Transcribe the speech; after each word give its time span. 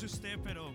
sé 0.00 0.06
usted, 0.06 0.38
pero 0.42 0.72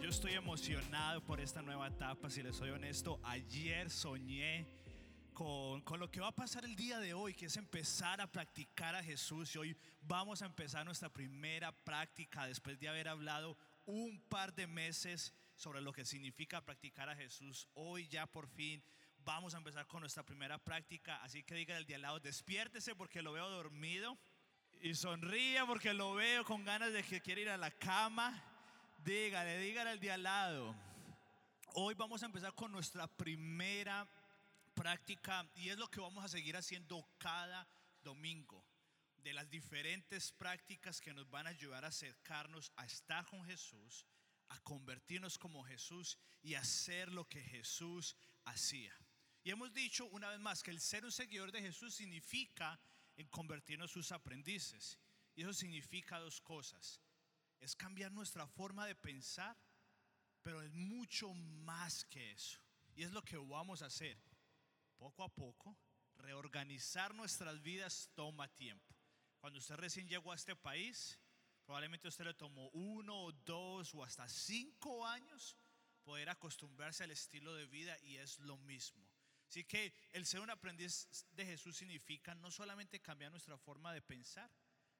yo 0.00 0.08
estoy 0.08 0.32
emocionado 0.32 1.22
por 1.22 1.40
esta 1.42 1.60
nueva 1.60 1.88
etapa. 1.88 2.30
Si 2.30 2.42
les 2.42 2.56
soy 2.56 2.70
honesto, 2.70 3.20
ayer 3.22 3.90
soñé 3.90 4.66
con, 5.34 5.82
con, 5.82 6.00
lo 6.00 6.10
que 6.10 6.20
va 6.20 6.28
a 6.28 6.34
pasar 6.34 6.64
el 6.64 6.74
día 6.74 6.98
de 6.98 7.12
hoy, 7.12 7.34
que 7.34 7.46
es 7.46 7.56
empezar 7.58 8.22
a 8.22 8.32
practicar 8.32 8.94
a 8.94 9.02
Jesús. 9.02 9.54
Y 9.54 9.58
hoy 9.58 9.76
vamos 10.00 10.40
a 10.40 10.46
empezar 10.46 10.86
nuestra 10.86 11.10
primera 11.10 11.70
práctica 11.70 12.46
después 12.46 12.80
de 12.80 12.88
haber 12.88 13.08
hablado 13.08 13.58
un 13.84 14.22
par 14.30 14.54
de 14.54 14.66
meses 14.66 15.34
sobre 15.54 15.82
lo 15.82 15.92
que 15.92 16.06
significa 16.06 16.64
practicar 16.64 17.10
a 17.10 17.16
Jesús. 17.16 17.68
Hoy 17.74 18.08
ya 18.08 18.26
por 18.26 18.48
fin 18.48 18.82
vamos 19.18 19.52
a 19.52 19.58
empezar 19.58 19.86
con 19.86 20.00
nuestra 20.00 20.24
primera 20.24 20.56
práctica. 20.56 21.22
Así 21.22 21.42
que 21.42 21.56
diga 21.56 21.76
el 21.76 21.84
de 21.84 21.96
al 21.96 22.02
lado, 22.02 22.20
despiértese 22.20 22.94
porque 22.94 23.20
lo 23.20 23.34
veo 23.34 23.50
dormido. 23.50 24.16
Y 24.82 24.94
sonría 24.94 25.66
porque 25.66 25.94
lo 25.94 26.14
veo 26.14 26.44
con 26.44 26.64
ganas 26.64 26.92
de 26.92 27.02
que 27.02 27.20
quiere 27.20 27.42
ir 27.42 27.50
a 27.50 27.56
la 27.56 27.70
cama. 27.70 28.42
Dígale, 29.04 29.58
dígale 29.58 29.90
al 29.90 30.00
de 30.00 30.12
al 30.12 30.22
lado. 30.22 30.76
Hoy 31.74 31.94
vamos 31.94 32.22
a 32.22 32.26
empezar 32.26 32.54
con 32.54 32.72
nuestra 32.72 33.06
primera 33.06 34.08
práctica 34.74 35.48
y 35.56 35.70
es 35.70 35.78
lo 35.78 35.88
que 35.88 36.00
vamos 36.00 36.24
a 36.24 36.28
seguir 36.28 36.56
haciendo 36.56 37.06
cada 37.18 37.66
domingo. 38.02 38.64
De 39.16 39.32
las 39.32 39.50
diferentes 39.50 40.30
prácticas 40.32 41.00
que 41.00 41.12
nos 41.12 41.28
van 41.30 41.46
a 41.46 41.50
ayudar 41.50 41.84
a 41.84 41.88
acercarnos 41.88 42.72
a 42.76 42.84
estar 42.84 43.26
con 43.26 43.44
Jesús, 43.44 44.06
a 44.48 44.60
convertirnos 44.60 45.38
como 45.38 45.64
Jesús 45.64 46.16
y 46.42 46.54
hacer 46.54 47.12
lo 47.12 47.28
que 47.28 47.42
Jesús 47.42 48.14
hacía. 48.44 48.96
Y 49.42 49.50
hemos 49.50 49.72
dicho 49.72 50.06
una 50.06 50.28
vez 50.28 50.38
más 50.38 50.62
que 50.62 50.70
el 50.70 50.80
ser 50.80 51.04
un 51.04 51.12
seguidor 51.12 51.50
de 51.50 51.62
Jesús 51.62 51.94
significa 51.94 52.78
en 53.16 53.28
convertirnos 53.28 53.90
sus 53.90 54.12
aprendices. 54.12 54.98
Y 55.34 55.42
eso 55.42 55.52
significa 55.52 56.18
dos 56.18 56.40
cosas. 56.40 57.00
Es 57.60 57.74
cambiar 57.74 58.12
nuestra 58.12 58.46
forma 58.46 58.86
de 58.86 58.94
pensar, 58.94 59.56
pero 60.42 60.62
es 60.62 60.72
mucho 60.72 61.32
más 61.34 62.04
que 62.04 62.32
eso. 62.32 62.60
Y 62.94 63.02
es 63.02 63.12
lo 63.12 63.22
que 63.22 63.36
vamos 63.36 63.82
a 63.82 63.86
hacer. 63.86 64.18
Poco 64.96 65.24
a 65.24 65.28
poco, 65.28 65.76
reorganizar 66.16 67.14
nuestras 67.14 67.62
vidas 67.62 68.10
toma 68.14 68.48
tiempo. 68.48 68.94
Cuando 69.40 69.58
usted 69.58 69.76
recién 69.76 70.08
llegó 70.08 70.32
a 70.32 70.36
este 70.36 70.56
país, 70.56 71.18
probablemente 71.64 72.08
usted 72.08 72.24
le 72.24 72.34
tomó 72.34 72.68
uno 72.70 73.24
o 73.24 73.32
dos 73.32 73.94
o 73.94 74.02
hasta 74.02 74.28
cinco 74.28 75.06
años 75.06 75.56
poder 76.02 76.28
acostumbrarse 76.30 77.04
al 77.04 77.10
estilo 77.10 77.54
de 77.54 77.66
vida 77.66 77.98
y 78.02 78.16
es 78.16 78.38
lo 78.40 78.56
mismo. 78.58 79.05
Así 79.48 79.64
que 79.64 79.92
el 80.12 80.26
ser 80.26 80.40
un 80.40 80.50
aprendiz 80.50 81.08
de 81.32 81.46
Jesús 81.46 81.76
significa 81.76 82.34
no 82.34 82.50
solamente 82.50 83.00
cambiar 83.00 83.30
nuestra 83.30 83.56
forma 83.56 83.92
de 83.92 84.02
pensar, 84.02 84.50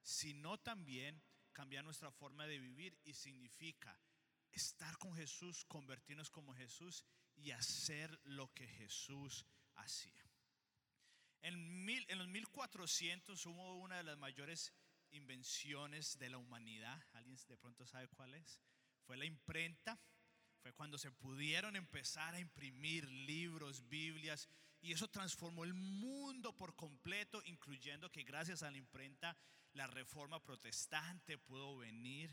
sino 0.03 0.59
también 0.59 1.21
cambiar 1.53 1.85
nuestra 1.85 2.11
forma 2.13 2.47
de 2.47 2.59
vivir 2.59 2.99
y 3.05 3.15
significa 3.15 3.99
estar 4.53 4.97
con 4.99 5.15
Jesús, 5.15 5.65
convertirnos 5.65 6.31
como 6.31 6.55
Jesús 6.55 7.05
y 7.35 7.51
hacer 7.51 8.19
lo 8.25 8.53
que 8.55 8.67
Jesús 8.67 9.45
hacía. 9.75 10.31
En, 11.43 11.85
mil, 11.85 12.05
en 12.09 12.19
los 12.19 12.29
1400 12.29 13.47
hubo 13.47 13.77
una 13.77 13.99
de 13.99 14.05
las 14.05 14.19
mayores 14.19 14.73
invenciones 15.11 16.19
de 16.19 16.31
la 16.31 16.39
humanidad. 16.39 17.03
¿Alguien 17.15 17.37
de 17.49 17.57
pronto 17.57 17.87
sabe 17.87 18.09
cuál 18.09 18.35
es? 18.35 18.61
Fue 19.05 19.17
la 19.17 19.25
imprenta 19.25 20.01
cuando 20.75 20.99
se 20.99 21.11
pudieron 21.11 21.77
empezar 21.77 22.35
a 22.35 22.41
imprimir 22.41 23.09
libros, 23.11 23.89
Biblias, 23.89 24.49
y 24.81 24.93
eso 24.93 25.09
transformó 25.09 25.65
el 25.65 25.75
mundo 25.75 26.57
por 26.57 26.75
completo, 26.77 27.43
incluyendo 27.45 28.11
que 28.11 28.23
gracias 28.23 28.63
a 28.63 28.71
la 28.71 28.79
imprenta 28.79 29.37
la 29.73 29.87
reforma 29.87 30.43
protestante 30.43 31.39
pudo 31.39 31.79
venir 31.79 32.31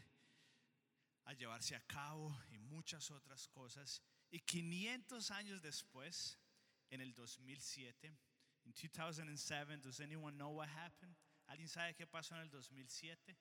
a 1.25 1.33
llevarse 1.33 1.75
a 1.75 1.85
cabo 1.85 2.37
y 2.51 2.57
muchas 2.57 3.11
otras 3.11 3.47
cosas. 3.47 4.01
Y 4.29 4.39
500 4.39 5.31
años 5.31 5.61
después, 5.61 6.39
en 6.89 7.01
el 7.01 7.13
2007, 7.13 8.07
en 8.65 8.73
2007, 8.73 9.77
does 9.77 9.99
anyone 9.99 10.37
know 10.37 10.51
what 10.51 10.69
happened? 10.69 11.15
¿Alguien 11.47 11.67
sabe 11.67 11.93
qué 11.95 12.07
pasó 12.07 12.35
en 12.35 12.41
el 12.41 12.49
2007? 12.49 13.37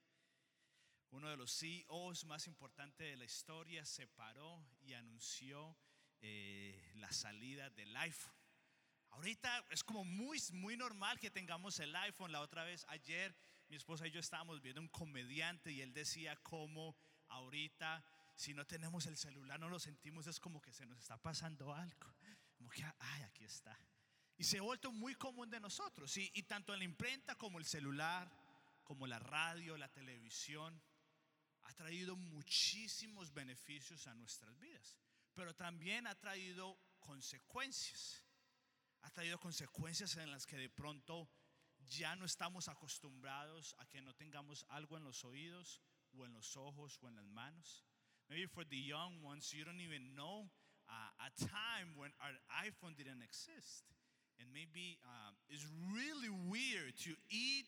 Uno 1.12 1.28
de 1.28 1.36
los 1.36 1.52
CEOs 1.58 2.24
más 2.24 2.46
importantes 2.46 3.06
de 3.06 3.16
la 3.16 3.24
historia, 3.24 3.84
se 3.84 4.06
paró 4.06 4.66
y 4.80 4.94
anunció 4.94 5.76
eh, 6.20 6.92
la 6.96 7.12
salida 7.12 7.68
del 7.70 7.94
iPhone. 7.96 8.34
Ahorita 9.10 9.66
es 9.70 9.84
como 9.84 10.04
muy, 10.04 10.38
muy 10.52 10.76
normal 10.76 11.20
que 11.20 11.30
tengamos 11.30 11.78
el 11.80 11.94
iPhone. 11.96 12.32
La 12.32 12.40
otra 12.40 12.64
vez, 12.64 12.86
ayer, 12.88 13.36
mi 13.68 13.76
esposa 13.76 14.06
y 14.06 14.10
yo 14.10 14.20
estábamos 14.20 14.62
viendo 14.62 14.80
un 14.80 14.88
comediante 14.88 15.70
y 15.70 15.82
él 15.82 15.92
decía 15.92 16.34
como 16.36 16.96
ahorita, 17.28 18.02
si 18.34 18.54
no 18.54 18.66
tenemos 18.66 19.06
el 19.06 19.18
celular, 19.18 19.60
no 19.60 19.68
lo 19.68 19.78
sentimos, 19.78 20.26
es 20.26 20.40
como 20.40 20.62
que 20.62 20.72
se 20.72 20.86
nos 20.86 20.98
está 20.98 21.18
pasando 21.18 21.74
algo. 21.74 22.14
Como 22.56 22.70
que, 22.70 22.84
ay, 22.84 23.22
aquí 23.24 23.44
está. 23.44 23.78
Y 24.38 24.44
se 24.44 24.58
ha 24.58 24.62
vuelto 24.62 24.90
muy 24.90 25.14
común 25.14 25.50
de 25.50 25.60
nosotros. 25.60 26.16
Y, 26.16 26.30
y 26.32 26.44
tanto 26.44 26.72
en 26.72 26.78
la 26.78 26.84
imprenta 26.86 27.36
como 27.36 27.58
el 27.58 27.66
celular, 27.66 28.32
como 28.82 29.06
la 29.06 29.18
radio, 29.18 29.76
la 29.76 29.88
televisión, 29.88 30.82
ha 31.64 31.72
traído 31.74 32.16
muchísimos 32.16 33.32
beneficios 33.32 34.06
a 34.06 34.14
nuestras 34.14 34.58
vidas, 34.58 34.98
pero 35.34 35.54
también 35.54 36.06
ha 36.06 36.14
traído 36.14 36.78
consecuencias. 36.98 38.22
Ha 39.02 39.10
traído 39.10 39.38
consecuencias 39.38 40.16
en 40.16 40.30
las 40.30 40.46
que 40.46 40.56
de 40.56 40.68
pronto 40.68 41.28
ya 41.88 42.14
no 42.16 42.24
estamos 42.24 42.68
acostumbrados 42.68 43.74
a 43.78 43.86
que 43.86 44.00
no 44.00 44.14
tengamos 44.14 44.64
algo 44.68 44.96
en 44.96 45.04
los 45.04 45.24
oídos 45.24 45.80
o 46.12 46.24
en 46.24 46.32
los 46.32 46.56
ojos 46.56 46.98
o 47.02 47.08
en 47.08 47.16
las 47.16 47.26
manos. 47.26 47.84
Maybe 48.28 48.46
for 48.46 48.64
the 48.64 48.76
young 48.76 49.20
ones, 49.22 49.52
you 49.52 49.64
don't 49.64 49.80
even 49.80 50.14
know 50.14 50.48
a 50.88 51.30
time 51.38 51.96
when 51.96 52.12
our 52.20 52.32
iPhone 52.64 52.96
didn't 52.96 53.22
exist. 53.22 53.84
And 54.40 54.48
maybe 54.52 54.98
uh, 55.04 55.32
it's 55.48 55.66
really 55.94 56.30
weird 56.48 56.96
to 57.04 57.12
eat 57.30 57.66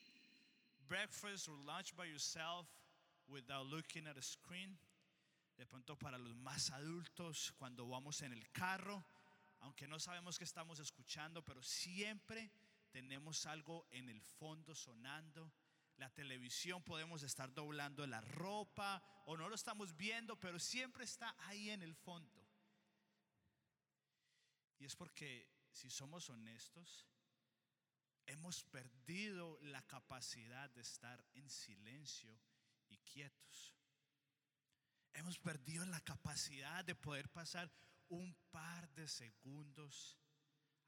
breakfast 0.88 1.48
or 1.48 1.54
lunch 1.66 1.96
by 1.96 2.04
yourself 2.04 2.66
without 3.28 3.66
looking 3.66 4.06
at 4.06 4.16
a 4.16 4.22
screen. 4.22 4.78
De 5.56 5.66
pronto 5.66 5.96
para 5.96 6.18
los 6.18 6.34
más 6.34 6.70
adultos, 6.70 7.52
cuando 7.58 7.86
vamos 7.86 8.22
en 8.22 8.32
el 8.32 8.50
carro, 8.50 9.04
aunque 9.60 9.86
no 9.86 9.98
sabemos 9.98 10.36
qué 10.36 10.44
estamos 10.44 10.80
escuchando, 10.80 11.44
pero 11.44 11.62
siempre 11.62 12.50
tenemos 12.90 13.46
algo 13.46 13.86
en 13.90 14.08
el 14.08 14.20
fondo 14.20 14.74
sonando. 14.74 15.52
La 15.96 16.10
televisión 16.12 16.82
podemos 16.82 17.22
estar 17.22 17.54
doblando 17.54 18.04
la 18.06 18.20
ropa 18.20 19.02
o 19.26 19.36
no 19.36 19.48
lo 19.48 19.54
estamos 19.54 19.96
viendo, 19.96 20.38
pero 20.40 20.58
siempre 20.58 21.04
está 21.04 21.36
ahí 21.46 21.70
en 21.70 21.82
el 21.82 21.94
fondo. 21.94 22.44
Y 24.78 24.84
es 24.84 24.96
porque, 24.96 25.48
si 25.70 25.88
somos 25.88 26.28
honestos, 26.30 27.06
hemos 28.26 28.64
perdido 28.64 29.58
la 29.62 29.82
capacidad 29.86 30.68
de 30.70 30.80
estar 30.80 31.24
en 31.34 31.48
silencio 31.48 32.36
y 32.88 32.98
quietos. 32.98 33.74
Hemos 35.12 35.38
perdido 35.38 35.86
la 35.86 36.00
capacidad 36.00 36.84
de 36.84 36.94
poder 36.94 37.28
pasar 37.30 37.70
un 38.08 38.34
par 38.50 38.88
de 38.90 39.06
segundos 39.08 40.18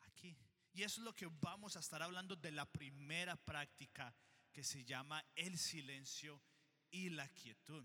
aquí. 0.01 0.37
Y 0.73 0.83
eso 0.83 1.01
es 1.01 1.05
lo 1.05 1.15
que 1.15 1.27
vamos 1.41 1.77
a 1.77 1.81
estar 1.81 2.03
hablando 2.03 2.37
de 2.37 2.53
la 2.53 2.71
primera 2.71 3.37
práctica 3.37 4.15
que 4.53 4.63
se 4.63 4.85
llama 4.85 5.25
el 5.35 5.57
silencio 5.59 6.43
y 6.91 7.11
la 7.11 7.29
quietud. 7.29 7.85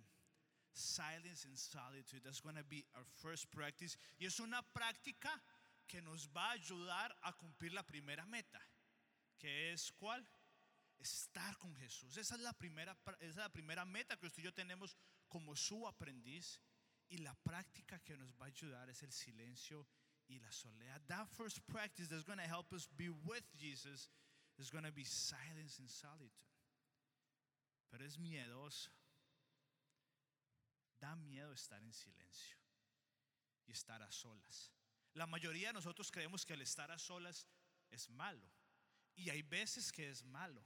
Silence 0.74 1.48
and 1.48 1.58
solitude. 1.58 2.22
That's 2.22 2.42
going 2.42 2.56
to 2.56 2.64
be 2.64 2.86
our 2.96 3.06
first 3.06 3.50
practice. 3.50 3.98
Y 4.18 4.26
es 4.26 4.40
una 4.40 4.62
práctica 4.62 5.42
que 5.88 6.02
nos 6.02 6.30
va 6.30 6.50
a 6.50 6.52
ayudar 6.54 7.18
a 7.22 7.34
cumplir 7.34 7.74
la 7.74 7.84
primera 7.84 8.26
meta. 8.26 8.62
¿Que 9.38 9.74
es 9.74 9.92
cuál? 9.92 10.26
Estar 11.02 11.58
con 11.58 11.76
Jesús. 11.76 12.18
Esa 12.18 12.36
es 12.36 12.42
la 12.42 12.53
primera, 12.53 12.98
esa 13.20 13.26
es 13.26 13.36
la 13.36 13.50
primera 13.50 13.86
meta 13.86 14.18
que 14.18 14.28
usted 14.28 14.42
y 14.42 14.46
yo 14.46 14.53
tenemos 14.53 14.96
como 15.28 15.56
su 15.56 15.88
aprendiz. 15.88 16.59
Y 17.09 17.18
la 17.18 17.36
práctica 17.36 18.00
que 18.00 18.16
nos 18.16 18.34
va 18.36 18.46
a 18.46 18.48
ayudar 18.48 18.90
es 18.90 19.03
el 19.03 19.12
silencio 19.12 19.86
y 20.28 20.40
la 20.40 20.52
soledad. 20.52 21.02
That 21.08 21.28
first 21.28 21.59
practice 21.68 22.08
that's 22.08 22.24
going 22.24 22.40
to 22.40 22.48
help 22.48 22.72
us 22.72 22.88
be 22.96 23.09
with 23.09 23.44
Jesus 23.58 24.09
is 24.58 24.72
going 24.72 24.86
to 24.86 24.94
be 24.94 25.03
silence 25.03 25.80
and 25.80 25.90
solitude. 25.90 26.48
Pero 27.90 28.06
es 28.06 28.18
miedoso. 28.18 28.90
Da 31.02 31.16
miedo 31.16 31.52
estar 31.52 31.84
en 31.84 31.92
silencio 31.92 32.58
y 33.68 33.72
estar 33.72 34.02
a 34.02 34.12
solas. 34.12 34.72
La 35.14 35.26
mayoría 35.26 35.70
de 35.70 35.74
nosotros 35.74 36.09
creemos 36.12 36.46
que 36.46 36.54
el 36.54 36.62
estar 36.62 36.92
a 36.92 36.97
solas 36.97 37.46
es 37.90 38.09
malo. 38.09 38.50
Y 39.16 39.30
hay 39.30 39.42
veces 39.42 39.92
que 39.92 40.09
es 40.09 40.24
malo 40.24 40.64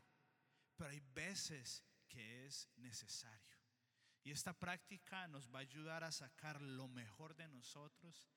pero 0.76 0.92
hay 0.92 1.00
veces 1.14 1.84
que 2.08 2.46
es 2.46 2.70
necesario. 2.78 3.56
Y 4.24 4.32
esta 4.32 4.54
práctica 4.54 5.28
nos 5.28 5.54
va 5.54 5.60
a 5.60 5.62
ayudar 5.62 6.04
a 6.04 6.12
sacar 6.12 6.62
lo 6.62 6.88
mejor 6.88 7.36
de 7.36 7.48
nosotros, 7.48 8.30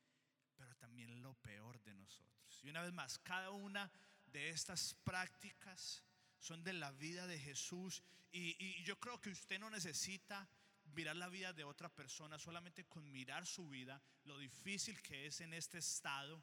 pero 0.55 0.75
también 0.77 1.23
lo 1.23 1.35
peor 1.35 1.81
de 1.83 1.95
nosotros. 1.95 2.61
Y 2.63 2.69
una 2.69 2.83
vez 2.83 2.93
más, 2.93 3.19
cada 3.21 3.51
una 3.51 3.91
de 4.27 4.51
estas 4.51 4.95
prácticas 5.05 6.05
son 6.39 6.63
de 6.63 6.75
la 6.75 6.91
vida 6.93 7.27
de 7.27 7.39
Jesús. 7.39 8.03
Y, 8.31 8.83
yo 8.85 8.99
creo 8.99 9.21
que 9.21 9.31
usted 9.31 9.59
no 9.59 9.71
necesita 9.71 10.49
mirar 10.93 11.17
la 11.17 11.29
vida 11.29 11.53
de 11.53 11.65
otra 11.65 11.89
persona, 11.89 12.39
solamente 12.39 12.85
con 12.85 13.11
mirar 13.11 13.47
su 13.47 13.69
vida, 13.69 14.03
lo 14.25 14.39
difícil 14.39 15.01
que 15.03 15.27
es 15.27 15.41
en 15.41 15.55
este 15.55 15.79
estado 15.79 16.43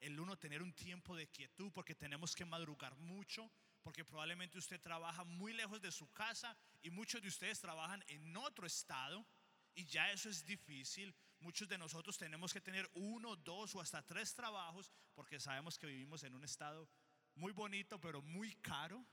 el 0.00 0.20
uno 0.20 0.36
tener 0.36 0.62
un 0.62 0.72
tiempo 0.74 1.16
de 1.16 1.28
quietud 1.28 1.72
porque 1.72 1.94
tenemos 1.94 2.34
que 2.34 2.44
madrugar 2.44 2.94
mucho, 2.96 3.50
porque 3.84 4.04
probablemente 4.04 4.58
usted 4.58 4.80
trabaja 4.80 5.24
muy 5.24 5.52
lejos 5.52 5.80
de 5.80 5.92
su 5.92 6.10
casa 6.12 6.56
y 6.82 6.90
muchos 6.90 7.20
de 7.20 7.28
ustedes 7.28 7.60
trabajan 7.60 8.02
en 8.08 8.34
otro 8.36 8.66
estado 8.66 9.24
y 9.74 9.84
ya 9.84 10.10
eso 10.10 10.30
es 10.30 10.44
difícil. 10.44 11.14
Muchos 11.40 11.68
de 11.68 11.76
nosotros 11.76 12.16
tenemos 12.16 12.52
que 12.54 12.62
tener 12.62 12.90
uno, 12.94 13.36
dos 13.36 13.74
o 13.74 13.80
hasta 13.82 14.00
tres 14.02 14.34
trabajos 14.34 14.90
porque 15.14 15.38
sabemos 15.38 15.78
que 15.78 15.86
vivimos 15.86 16.22
en 16.24 16.34
un 16.34 16.44
estado 16.44 16.88
muy 17.34 17.52
bonito 17.52 18.00
pero 18.00 18.22
muy 18.22 18.54
caro. 18.56 19.04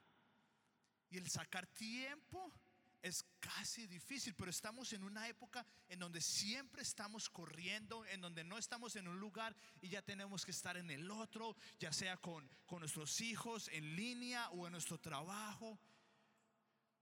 Y 1.09 1.17
el 1.17 1.29
sacar 1.29 1.67
tiempo 1.67 2.53
es 3.01 3.23
casi 3.39 3.87
difícil, 3.87 4.35
pero 4.35 4.51
estamos 4.51 4.93
en 4.93 5.03
una 5.03 5.27
época 5.27 5.65
en 5.89 5.99
donde 5.99 6.21
siempre 6.21 6.81
estamos 6.81 7.29
corriendo, 7.29 8.05
en 8.05 8.21
donde 8.21 8.43
no 8.43 8.57
estamos 8.57 8.95
en 8.95 9.07
un 9.07 9.19
lugar 9.19 9.55
y 9.81 9.89
ya 9.89 10.01
tenemos 10.01 10.45
que 10.45 10.51
estar 10.51 10.77
en 10.77 10.91
el 10.91 11.09
otro, 11.09 11.55
ya 11.79 11.91
sea 11.91 12.17
con, 12.17 12.47
con 12.65 12.79
nuestros 12.79 13.21
hijos 13.21 13.69
en 13.69 13.95
línea 13.95 14.49
o 14.51 14.67
en 14.67 14.73
nuestro 14.73 14.99
trabajo. 14.99 15.79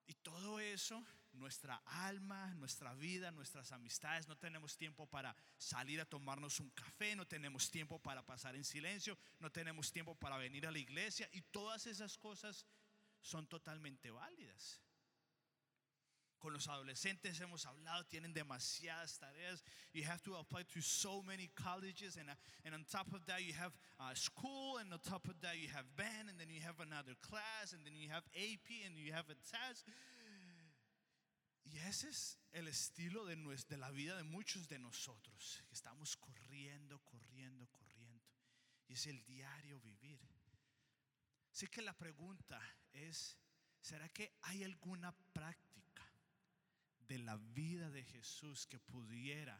Y 0.07 0.13
todo 0.15 0.59
eso, 0.59 1.05
nuestra 1.33 1.75
alma, 1.85 2.53
nuestra 2.55 2.93
vida, 2.95 3.31
nuestras 3.31 3.71
amistades, 3.71 4.27
no 4.27 4.37
tenemos 4.37 4.77
tiempo 4.77 5.05
para 5.05 5.35
salir 5.57 6.01
a 6.01 6.05
tomarnos 6.05 6.59
un 6.59 6.69
café, 6.71 7.15
no 7.15 7.27
tenemos 7.27 7.69
tiempo 7.69 7.99
para 7.99 8.25
pasar 8.25 8.55
en 8.55 8.63
silencio, 8.63 9.17
no 9.39 9.51
tenemos 9.51 9.91
tiempo 9.91 10.15
para 10.15 10.37
venir 10.37 10.65
a 10.65 10.71
la 10.71 10.79
iglesia 10.79 11.29
y 11.33 11.41
todas 11.41 11.87
esas 11.87 12.17
cosas 12.17 12.65
son 13.21 13.47
totalmente 13.47 14.11
válidas. 14.11 14.81
Con 16.39 16.53
los 16.53 16.67
adolescentes 16.67 17.39
hemos 17.41 17.65
hablado, 17.65 18.05
tienen 18.05 18.33
demasiadas 18.33 19.19
tareas. 19.19 19.61
You 19.93 20.05
have 20.05 20.21
to 20.23 20.37
apply 20.37 20.63
to 20.73 20.81
so 20.81 21.21
many 21.21 21.49
colleges, 21.53 22.15
and, 22.15 22.29
uh, 22.29 22.35
and 22.63 22.73
on 22.73 22.85
top 22.85 23.13
of 23.13 23.25
that, 23.25 23.43
you 23.43 23.53
have 23.53 23.73
uh, 23.99 24.13
school, 24.15 24.77
and 24.77 24.91
on 24.93 24.99
top 24.99 25.27
of 25.27 25.39
that, 25.41 25.57
you 25.57 25.67
have 25.67 25.85
band, 25.97 26.29
and 26.29 26.39
then 26.39 26.49
you 26.49 26.61
have 26.61 26.79
another 26.79 27.15
class, 27.21 27.73
and 27.73 27.85
then 27.85 27.93
you 27.95 28.09
have 28.09 28.23
AP, 28.35 28.85
and 28.85 28.97
you 28.97 29.11
have 29.11 29.29
a 29.29 29.35
test. 29.51 29.85
Y 31.71 31.77
ese 31.87 32.09
es 32.09 32.37
el 32.53 32.67
estilo 32.67 33.25
de, 33.25 33.35
de 33.35 33.77
la 33.77 33.91
vida 33.91 34.15
de 34.15 34.23
muchos 34.23 34.67
de 34.67 34.79
nosotros, 34.79 35.61
estamos 35.71 36.15
corriendo, 36.15 36.99
corriendo, 37.03 37.67
corriendo. 37.67 38.23
Y 38.87 38.93
es 38.93 39.05
el 39.05 39.23
diario 39.25 39.79
vivir. 39.81 40.19
Así 41.51 41.67
que 41.67 41.81
la 41.81 41.93
pregunta 41.93 42.59
es, 42.93 43.37
¿será 43.81 44.07
que 44.09 44.31
hay 44.43 44.63
alguna 44.63 45.11
práctica? 45.33 45.68
De 47.09 47.17
la 47.17 47.37
vida 47.37 47.89
de 47.89 48.03
Jesús 48.03 48.67
que 48.67 48.79
pudiera 48.79 49.59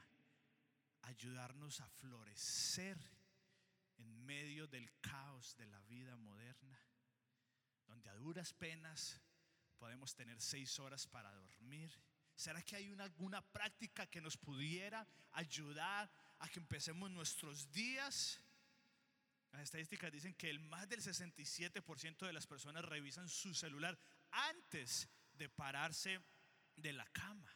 ayudarnos 1.02 1.82
a 1.82 1.90
florecer 1.90 2.96
en 3.98 4.26
medio 4.26 4.68
del 4.68 4.92
caos 5.02 5.58
de 5.58 5.66
la 5.66 5.82
vida 5.82 6.16
moderna, 6.16 6.80
donde 7.88 8.08
a 8.08 8.14
duras 8.14 8.54
penas 8.54 9.20
podemos 9.80 10.14
tener 10.14 10.40
seis 10.40 10.80
horas 10.80 11.08
para 11.08 11.34
dormir. 11.34 11.92
¿Será 12.36 12.62
que 12.62 12.76
hay 12.76 12.90
una, 12.90 13.06
alguna 13.06 13.42
práctica 13.42 14.06
que 14.06 14.22
nos 14.22 14.38
pudiera 14.38 15.06
ayudar 15.32 16.10
a 16.38 16.48
que 16.50 16.60
empecemos 16.60 17.10
nuestros 17.10 17.72
días? 17.72 18.40
Las 19.52 19.64
estadísticas 19.64 20.12
dicen 20.12 20.36
que 20.36 20.52
el 20.52 20.60
más 20.60 20.88
del 20.88 21.02
67% 21.02 22.28
de 22.28 22.34
las 22.34 22.46
personas 22.46 22.86
revisan 22.86 23.28
su 23.28 23.56
celular 23.56 23.98
antes 24.30 25.10
de 25.34 25.50
pararse 25.50 26.22
de 26.82 26.94
la 26.94 27.06
cama. 27.08 27.56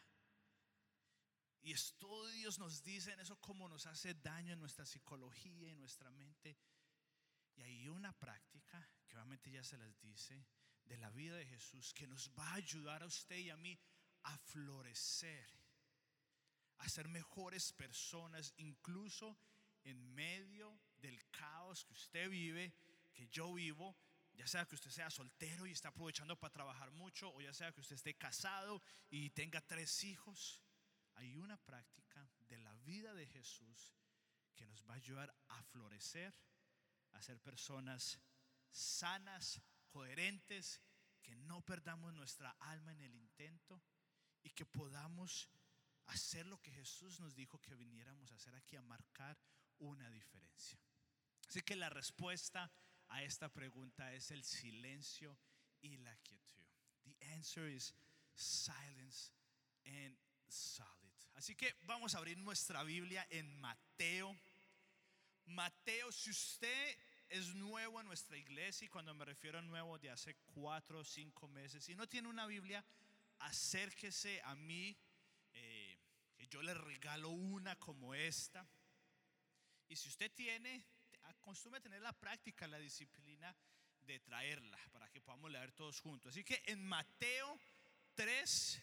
Y 1.62 1.72
estudios 1.72 2.58
nos 2.58 2.82
dicen 2.82 3.18
eso 3.20 3.40
cómo 3.40 3.68
nos 3.68 3.86
hace 3.86 4.14
daño 4.14 4.52
en 4.52 4.60
nuestra 4.60 4.84
psicología 4.84 5.70
y 5.70 5.76
nuestra 5.76 6.10
mente. 6.10 6.58
Y 7.56 7.62
hay 7.62 7.88
una 7.88 8.12
práctica 8.12 8.86
que 9.08 9.16
obviamente 9.16 9.50
ya 9.50 9.64
se 9.64 9.78
las 9.78 9.98
dice 10.00 10.46
de 10.84 10.98
la 10.98 11.10
vida 11.10 11.36
de 11.36 11.46
Jesús 11.46 11.94
que 11.94 12.06
nos 12.06 12.30
va 12.38 12.46
a 12.50 12.54
ayudar 12.54 13.02
a 13.02 13.06
usted 13.06 13.36
y 13.36 13.50
a 13.50 13.56
mí 13.56 13.78
a 14.24 14.36
florecer, 14.36 15.48
a 16.78 16.88
ser 16.88 17.08
mejores 17.08 17.72
personas, 17.72 18.52
incluso 18.58 19.38
en 19.84 20.14
medio 20.14 20.78
del 20.98 21.18
caos 21.30 21.84
que 21.84 21.92
usted 21.92 22.28
vive, 22.28 22.74
que 23.12 23.26
yo 23.28 23.52
vivo, 23.52 23.96
ya 24.34 24.46
sea 24.46 24.66
que 24.66 24.74
usted 24.74 24.90
sea 24.90 25.10
soltero 25.10 25.66
y 25.66 25.72
está 25.72 25.88
aprovechando 25.88 26.38
para 26.38 26.52
trabajar 26.52 26.90
mucho, 26.90 27.32
o 27.32 27.40
ya 27.40 27.52
sea 27.52 27.72
que 27.72 27.80
usted 27.80 27.96
esté 27.96 28.16
casado 28.16 28.82
y 29.10 29.30
tenga 29.30 29.60
tres 29.60 30.04
hijos, 30.04 30.60
hay 31.14 31.36
una 31.36 31.56
práctica 31.56 32.28
de 32.48 32.58
la 32.58 32.74
vida 32.78 33.14
de 33.14 33.26
Jesús 33.26 33.94
que 34.54 34.66
nos 34.66 34.84
va 34.88 34.94
a 34.94 34.96
ayudar 34.96 35.34
a 35.48 35.62
florecer, 35.62 36.34
a 37.12 37.22
ser 37.22 37.40
personas 37.40 38.20
sanas, 38.70 39.60
coherentes, 39.88 40.80
que 41.22 41.36
no 41.36 41.62
perdamos 41.62 42.12
nuestra 42.12 42.50
alma 42.60 42.92
en 42.92 43.02
el 43.02 43.14
intento 43.14 43.82
y 44.42 44.50
que 44.50 44.66
podamos 44.66 45.48
hacer 46.06 46.46
lo 46.46 46.60
que 46.60 46.72
Jesús 46.72 47.20
nos 47.20 47.34
dijo 47.34 47.60
que 47.60 47.74
viniéramos 47.74 48.30
a 48.32 48.34
hacer 48.34 48.54
aquí, 48.54 48.76
a 48.76 48.82
marcar 48.82 49.38
una 49.78 50.10
diferencia. 50.10 50.78
Así 51.48 51.62
que 51.62 51.76
la 51.76 51.88
respuesta 51.88 52.70
a 53.08 53.22
esta 53.22 53.48
pregunta 53.48 54.12
es 54.14 54.30
el 54.30 54.44
silencio 54.44 55.36
y 55.80 55.96
la 55.98 56.16
quietud. 56.16 56.64
The 57.04 57.16
answer 57.34 57.68
is 57.68 57.94
silence 58.34 59.30
and 59.84 60.16
solid. 60.48 60.94
Así 61.34 61.54
que 61.54 61.74
vamos 61.82 62.14
a 62.14 62.18
abrir 62.18 62.38
nuestra 62.38 62.82
Biblia 62.84 63.26
en 63.30 63.60
Mateo. 63.60 64.36
Mateo, 65.46 66.10
si 66.12 66.30
usted 66.30 66.98
es 67.28 67.54
nuevo 67.54 68.00
en 68.00 68.06
nuestra 68.06 68.36
iglesia, 68.36 68.86
y 68.86 68.88
cuando 68.88 69.14
me 69.14 69.24
refiero 69.24 69.58
a 69.58 69.62
nuevo 69.62 69.98
de 69.98 70.10
hace 70.10 70.36
cuatro 70.54 71.00
o 71.00 71.04
cinco 71.04 71.48
meses, 71.48 71.88
y 71.88 71.94
no 71.94 72.08
tiene 72.08 72.28
una 72.28 72.46
Biblia, 72.46 72.84
acérquese 73.40 74.40
a 74.42 74.54
mí, 74.54 74.96
eh, 75.52 75.98
que 76.36 76.46
yo 76.46 76.62
le 76.62 76.74
regalo 76.74 77.30
una 77.30 77.76
como 77.76 78.14
esta. 78.14 78.66
Y 79.88 79.96
si 79.96 80.08
usted 80.08 80.32
tiene, 80.32 80.86
acostume 81.24 81.78
a 81.78 81.80
tener 81.80 82.00
la 82.00 82.12
práctica, 82.12 82.66
la 82.66 82.78
disciplina 82.78 83.54
de 84.00 84.20
traerla 84.20 84.78
para 84.92 85.08
que 85.08 85.20
podamos 85.20 85.50
leer 85.50 85.72
todos 85.72 86.00
juntos. 86.00 86.30
Así 86.30 86.44
que 86.44 86.62
en 86.66 86.84
Mateo 86.84 87.58
3, 88.14 88.82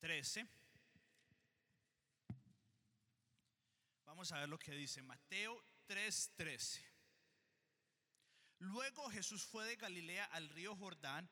13, 0.00 0.46
vamos 4.04 4.32
a 4.32 4.40
ver 4.40 4.48
lo 4.48 4.58
que 4.58 4.72
dice 4.72 5.02
Mateo 5.02 5.62
3, 5.86 6.32
13. 6.36 6.96
Luego 8.58 9.10
Jesús 9.10 9.44
fue 9.44 9.66
de 9.66 9.76
Galilea 9.76 10.24
al 10.26 10.48
río 10.48 10.74
Jordán 10.76 11.28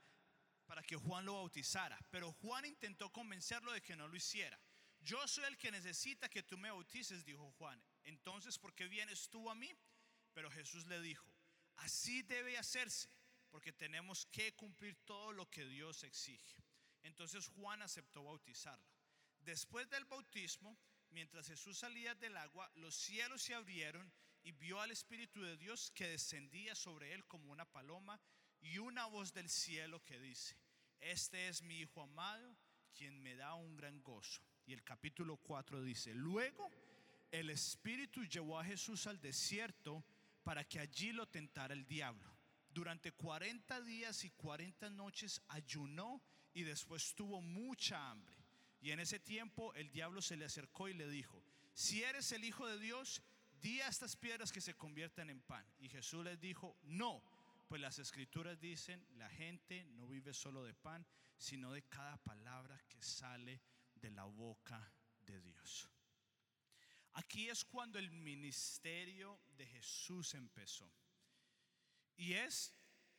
para 0.66 0.82
que 0.82 0.96
Juan 0.96 1.24
lo 1.24 1.34
bautizara, 1.34 1.98
pero 2.10 2.32
Juan 2.32 2.64
intentó 2.64 3.10
convencerlo 3.10 3.72
de 3.72 3.82
que 3.82 3.96
no 3.96 4.08
lo 4.08 4.16
hiciera. 4.16 4.58
Yo 5.04 5.28
soy 5.28 5.44
el 5.44 5.58
que 5.58 5.70
necesita 5.70 6.28
que 6.28 6.42
tú 6.42 6.56
me 6.56 6.70
bautices, 6.70 7.24
dijo 7.24 7.50
Juan 7.58 7.82
entonces, 8.04 8.58
¿por 8.58 8.74
qué 8.74 8.86
vienes 8.86 9.28
tú 9.28 9.50
a 9.50 9.54
mí? 9.54 9.70
Pero 10.32 10.50
Jesús 10.50 10.86
le 10.86 11.00
dijo, 11.00 11.26
así 11.76 12.22
debe 12.22 12.58
hacerse, 12.58 13.08
porque 13.50 13.72
tenemos 13.72 14.26
que 14.26 14.54
cumplir 14.54 14.96
todo 15.04 15.32
lo 15.32 15.50
que 15.50 15.64
Dios 15.64 16.04
exige. 16.04 16.62
Entonces 17.02 17.48
Juan 17.48 17.82
aceptó 17.82 18.24
bautizarlo. 18.24 18.86
Después 19.40 19.88
del 19.90 20.04
bautismo, 20.04 20.78
mientras 21.10 21.46
Jesús 21.46 21.78
salía 21.78 22.14
del 22.14 22.36
agua, 22.36 22.70
los 22.76 22.94
cielos 22.94 23.42
se 23.42 23.54
abrieron 23.54 24.12
y 24.42 24.52
vio 24.52 24.80
al 24.80 24.90
Espíritu 24.90 25.42
de 25.42 25.56
Dios 25.56 25.90
que 25.92 26.08
descendía 26.08 26.74
sobre 26.74 27.12
él 27.14 27.26
como 27.26 27.52
una 27.52 27.64
paloma 27.64 28.20
y 28.60 28.78
una 28.78 29.06
voz 29.06 29.32
del 29.32 29.48
cielo 29.48 30.02
que 30.04 30.18
dice, 30.18 30.56
este 31.00 31.48
es 31.48 31.62
mi 31.62 31.80
Hijo 31.80 32.02
amado, 32.02 32.56
quien 32.94 33.22
me 33.22 33.34
da 33.36 33.54
un 33.54 33.76
gran 33.76 34.02
gozo. 34.02 34.42
Y 34.66 34.72
el 34.72 34.82
capítulo 34.82 35.36
4 35.36 35.82
dice, 35.82 36.14
luego 36.14 36.70
el 37.30 37.50
Espíritu 37.50 38.24
llevó 38.24 38.58
a 38.58 38.64
Jesús 38.64 39.06
al 39.06 39.20
desierto 39.20 40.04
para 40.42 40.64
que 40.64 40.80
allí 40.80 41.12
lo 41.12 41.26
tentara 41.26 41.74
el 41.74 41.86
diablo. 41.86 42.34
Durante 42.70 43.12
40 43.12 43.80
días 43.82 44.24
y 44.24 44.30
40 44.30 44.90
noches 44.90 45.42
ayunó 45.48 46.22
y 46.52 46.62
después 46.62 47.14
tuvo 47.14 47.40
mucha 47.40 48.10
hambre. 48.10 48.36
Y 48.80 48.90
en 48.90 49.00
ese 49.00 49.18
tiempo 49.18 49.74
el 49.74 49.90
diablo 49.90 50.20
se 50.22 50.36
le 50.36 50.44
acercó 50.44 50.88
y 50.88 50.94
le 50.94 51.08
dijo, 51.08 51.42
si 51.72 52.02
eres 52.02 52.30
el 52.32 52.44
Hijo 52.44 52.66
de 52.66 52.78
Dios, 52.78 53.22
di 53.60 53.80
a 53.80 53.88
estas 53.88 54.16
piedras 54.16 54.52
que 54.52 54.60
se 54.60 54.74
conviertan 54.74 55.30
en 55.30 55.40
pan. 55.40 55.66
Y 55.78 55.88
Jesús 55.88 56.24
les 56.24 56.40
dijo, 56.40 56.76
no, 56.82 57.22
pues 57.66 57.80
las 57.80 57.98
escrituras 57.98 58.60
dicen, 58.60 59.04
la 59.16 59.28
gente 59.28 59.84
no 59.96 60.06
vive 60.06 60.34
solo 60.34 60.62
de 60.62 60.74
pan, 60.74 61.04
sino 61.36 61.72
de 61.72 61.82
cada 61.82 62.16
palabra 62.18 62.80
que 62.88 63.02
sale 63.02 63.52
de 63.52 63.73
la 64.10 64.24
boca 64.24 64.92
de 65.20 65.40
Dios. 65.40 65.88
Aquí 67.14 67.48
es 67.48 67.64
cuando 67.64 67.98
el 67.98 68.10
ministerio 68.10 69.40
de 69.56 69.66
Jesús 69.66 70.34
empezó. 70.34 70.90
Y 72.16 72.32
es, 72.34 72.72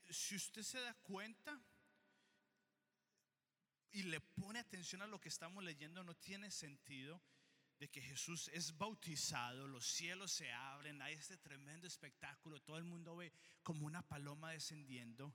si 0.09 0.35
usted 0.35 0.63
se 0.63 0.79
da 0.79 0.93
cuenta, 0.95 1.61
y 3.91 4.03
le 4.03 4.19
pone 4.19 4.59
atención 4.59 5.01
a 5.01 5.07
lo 5.07 5.21
que 5.21 5.29
estamos 5.29 5.63
leyendo, 5.63 6.03
no 6.03 6.17
tiene 6.17 6.51
sentido 6.51 7.21
de 7.79 7.89
que 7.89 8.01
Jesús 8.01 8.49
es 8.49 8.77
bautizado, 8.77 9.67
los 9.67 9.85
cielos 9.85 10.33
se 10.33 10.51
abren, 10.51 11.01
hay 11.01 11.13
este 11.13 11.37
tremendo 11.37 11.87
espectáculo, 11.87 12.61
todo 12.61 12.77
el 12.77 12.83
mundo 12.83 13.15
ve 13.15 13.31
como 13.63 13.85
una 13.85 14.01
paloma 14.01 14.51
descendiendo. 14.51 15.33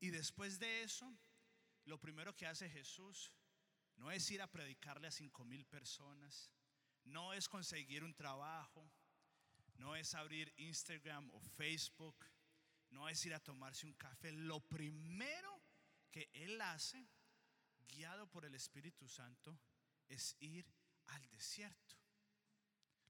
Y 0.00 0.10
después 0.10 0.58
de 0.58 0.82
eso, 0.82 1.12
lo 1.84 2.00
primero 2.00 2.36
que 2.36 2.46
hace 2.46 2.68
Jesús 2.68 3.30
no 4.00 4.10
es 4.10 4.30
ir 4.30 4.40
a 4.40 4.46
predicarle 4.46 5.08
a 5.08 5.10
cinco 5.10 5.44
mil 5.44 5.66
personas, 5.66 6.50
no 7.04 7.34
es 7.34 7.48
conseguir 7.48 8.02
un 8.02 8.14
trabajo, 8.14 8.90
no 9.74 9.94
es 9.94 10.14
abrir 10.14 10.52
Instagram 10.56 11.30
o 11.32 11.40
Facebook, 11.40 12.24
no 12.90 13.08
es 13.10 13.24
ir 13.26 13.34
a 13.34 13.40
tomarse 13.40 13.86
un 13.86 13.92
café. 13.94 14.32
Lo 14.32 14.60
primero 14.60 15.62
que 16.10 16.30
Él 16.32 16.58
hace, 16.62 17.06
guiado 17.88 18.26
por 18.30 18.46
el 18.46 18.54
Espíritu 18.54 19.06
Santo, 19.06 19.58
es 20.08 20.34
ir 20.40 20.66
al 21.08 21.28
desierto. 21.28 21.96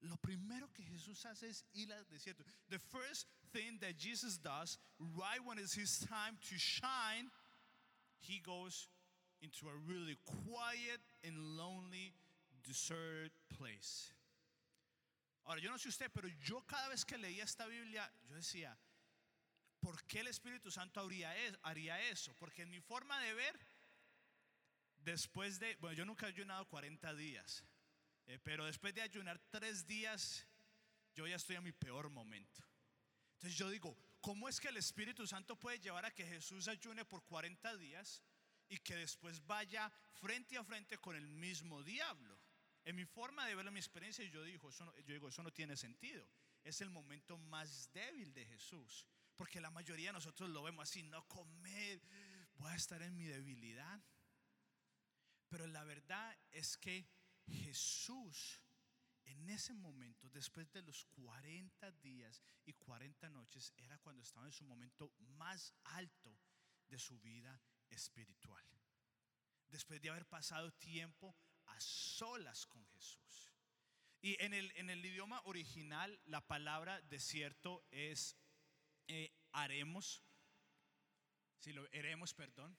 Lo 0.01 0.17
primero 0.17 0.73
que 0.73 0.83
Jesús 0.83 1.25
hace 1.25 1.51
es 1.51 1.65
ir 1.73 1.93
al 1.93 2.09
desierto. 2.09 2.43
The 2.69 2.81
first 2.81 3.29
thing 3.53 3.79
that 3.79 3.97
Jesus 3.97 4.41
does 4.41 4.77
right 4.99 5.41
when 5.45 5.59
it's 5.59 5.75
his 5.75 6.01
time 6.01 6.37
to 6.49 6.59
shine, 6.59 7.31
he 8.19 8.41
goes 8.41 8.89
into 9.43 9.69
a 9.69 9.75
really 9.87 10.17
quiet 10.25 11.01
and 11.25 11.57
lonely 11.57 12.13
desert 12.63 13.33
place. 13.57 14.13
Ahora, 15.45 15.61
yo 15.61 15.71
no 15.71 15.79
sé 15.79 15.89
usted, 15.89 16.11
pero 16.13 16.29
yo 16.45 16.61
cada 16.67 16.89
vez 16.89 17.05
que 17.05 17.17
leía 17.17 17.45
esta 17.45 17.67
Biblia, 17.67 18.09
yo 18.29 18.37
decía, 18.37 18.77
¿por 19.81 20.05
qué 20.05 20.21
el 20.21 20.29
Espíritu 20.29 20.71
Santo 20.71 21.01
haría 21.01 22.01
eso? 22.11 22.35
Porque 22.37 22.63
en 22.63 22.71
mi 22.71 22.81
forma 22.81 23.19
de 23.21 23.35
ver, 23.35 23.59
después 24.99 25.59
de, 25.59 25.77
bueno, 25.77 25.97
yo 25.97 26.05
nunca 26.05 26.27
he 26.27 26.29
ayunado 26.29 26.69
40 26.69 27.15
días, 27.15 27.65
eh, 28.27 28.39
pero 28.43 28.65
después 28.67 28.95
de 28.95 29.03
ayunar 29.03 29.41
tres 29.51 29.87
días, 29.87 30.47
yo 31.15 31.27
ya 31.27 31.37
estoy 31.37 31.57
a 31.57 31.61
mi 31.61 31.73
peor 31.73 32.11
momento. 32.11 32.63
Entonces 33.35 33.59
yo 33.59 33.71
digo, 33.71 33.97
¿cómo 34.21 34.49
es 34.49 34.61
que 34.61 34.69
el 34.69 34.77
Espíritu 34.77 35.27
Santo 35.27 35.57
puede 35.57 35.81
llevar 35.81 36.05
a 36.05 36.11
que 36.11 36.27
Jesús 36.27 36.69
ayune 36.69 37.05
por 37.05 37.25
40 37.25 37.77
días 37.79 38.23
y 38.71 38.79
que 38.79 38.97
después 38.97 39.45
vaya 39.47 39.93
frente 40.15 40.57
a 40.57 40.65
frente 40.65 40.97
con 40.97 41.15
el 41.15 41.29
mismo 41.29 41.83
diablo? 41.83 42.41
En 42.85 42.97
mi 42.97 43.05
forma 43.05 43.47
de 43.47 43.55
verlo, 43.55 43.69
en 43.69 43.75
mi 43.75 43.81
experiencia, 43.81 44.25
yo 44.25 44.43
digo, 44.43 44.71
eso 44.71 44.87
no, 44.87 44.97
yo 45.01 45.13
digo, 45.13 45.29
eso 45.29 45.43
no 45.43 45.53
tiene 45.53 45.77
sentido. 45.77 46.27
Es 46.65 46.81
el 46.81 46.89
momento 46.89 47.37
más 47.37 47.93
débil 47.93 48.33
de 48.33 48.47
Jesús. 48.47 49.07
Porque 49.37 49.61
la 49.61 49.71
mayoría 49.71 50.09
de 50.09 50.15
nosotros 50.15 50.49
lo 50.49 50.63
vemos 50.63 50.89
así, 50.89 51.03
no 51.03 51.27
comer, 51.29 52.01
voy 52.55 52.71
a 52.73 52.77
estar 52.77 53.03
en 53.03 53.17
mi 53.17 53.27
debilidad. 53.27 54.03
Pero 55.49 55.67
la 55.67 55.85
verdad 55.85 56.35
es 56.51 56.79
que 56.79 57.07
Jesús 57.47 58.63
en 59.31 59.49
ese 59.49 59.75
momento, 59.75 60.29
después 60.31 60.71
de 60.73 60.83
los 60.83 61.05
40 61.05 61.91
días 61.93 62.43
y 62.65 62.73
40 62.73 63.29
noches, 63.31 63.73
era 63.77 63.99
cuando 63.99 64.23
estaba 64.23 64.47
en 64.47 64.53
su 64.53 64.65
momento 64.65 65.13
más 65.19 65.73
alto 65.85 66.37
de 66.89 66.99
su 66.99 67.19
vida 67.21 67.61
espiritual. 67.91 68.65
Después 69.69 70.01
de 70.01 70.11
haber 70.11 70.27
pasado 70.27 70.73
tiempo 70.73 71.37
a 71.67 71.81
solas 71.81 72.67
con 72.67 72.85
Jesús. 72.89 73.53
Y 74.23 74.43
en 74.43 74.53
el, 74.53 74.73
en 74.77 74.91
el 74.91 75.05
idioma 75.05 75.41
original 75.45 76.21
la 76.27 76.47
palabra 76.47 77.01
desierto 77.03 77.87
es 77.91 78.37
eh, 79.09 79.33
haremos, 79.53 80.23
si 81.59 81.73
lo 81.73 81.87
haremos, 81.93 82.35
perdón. 82.35 82.77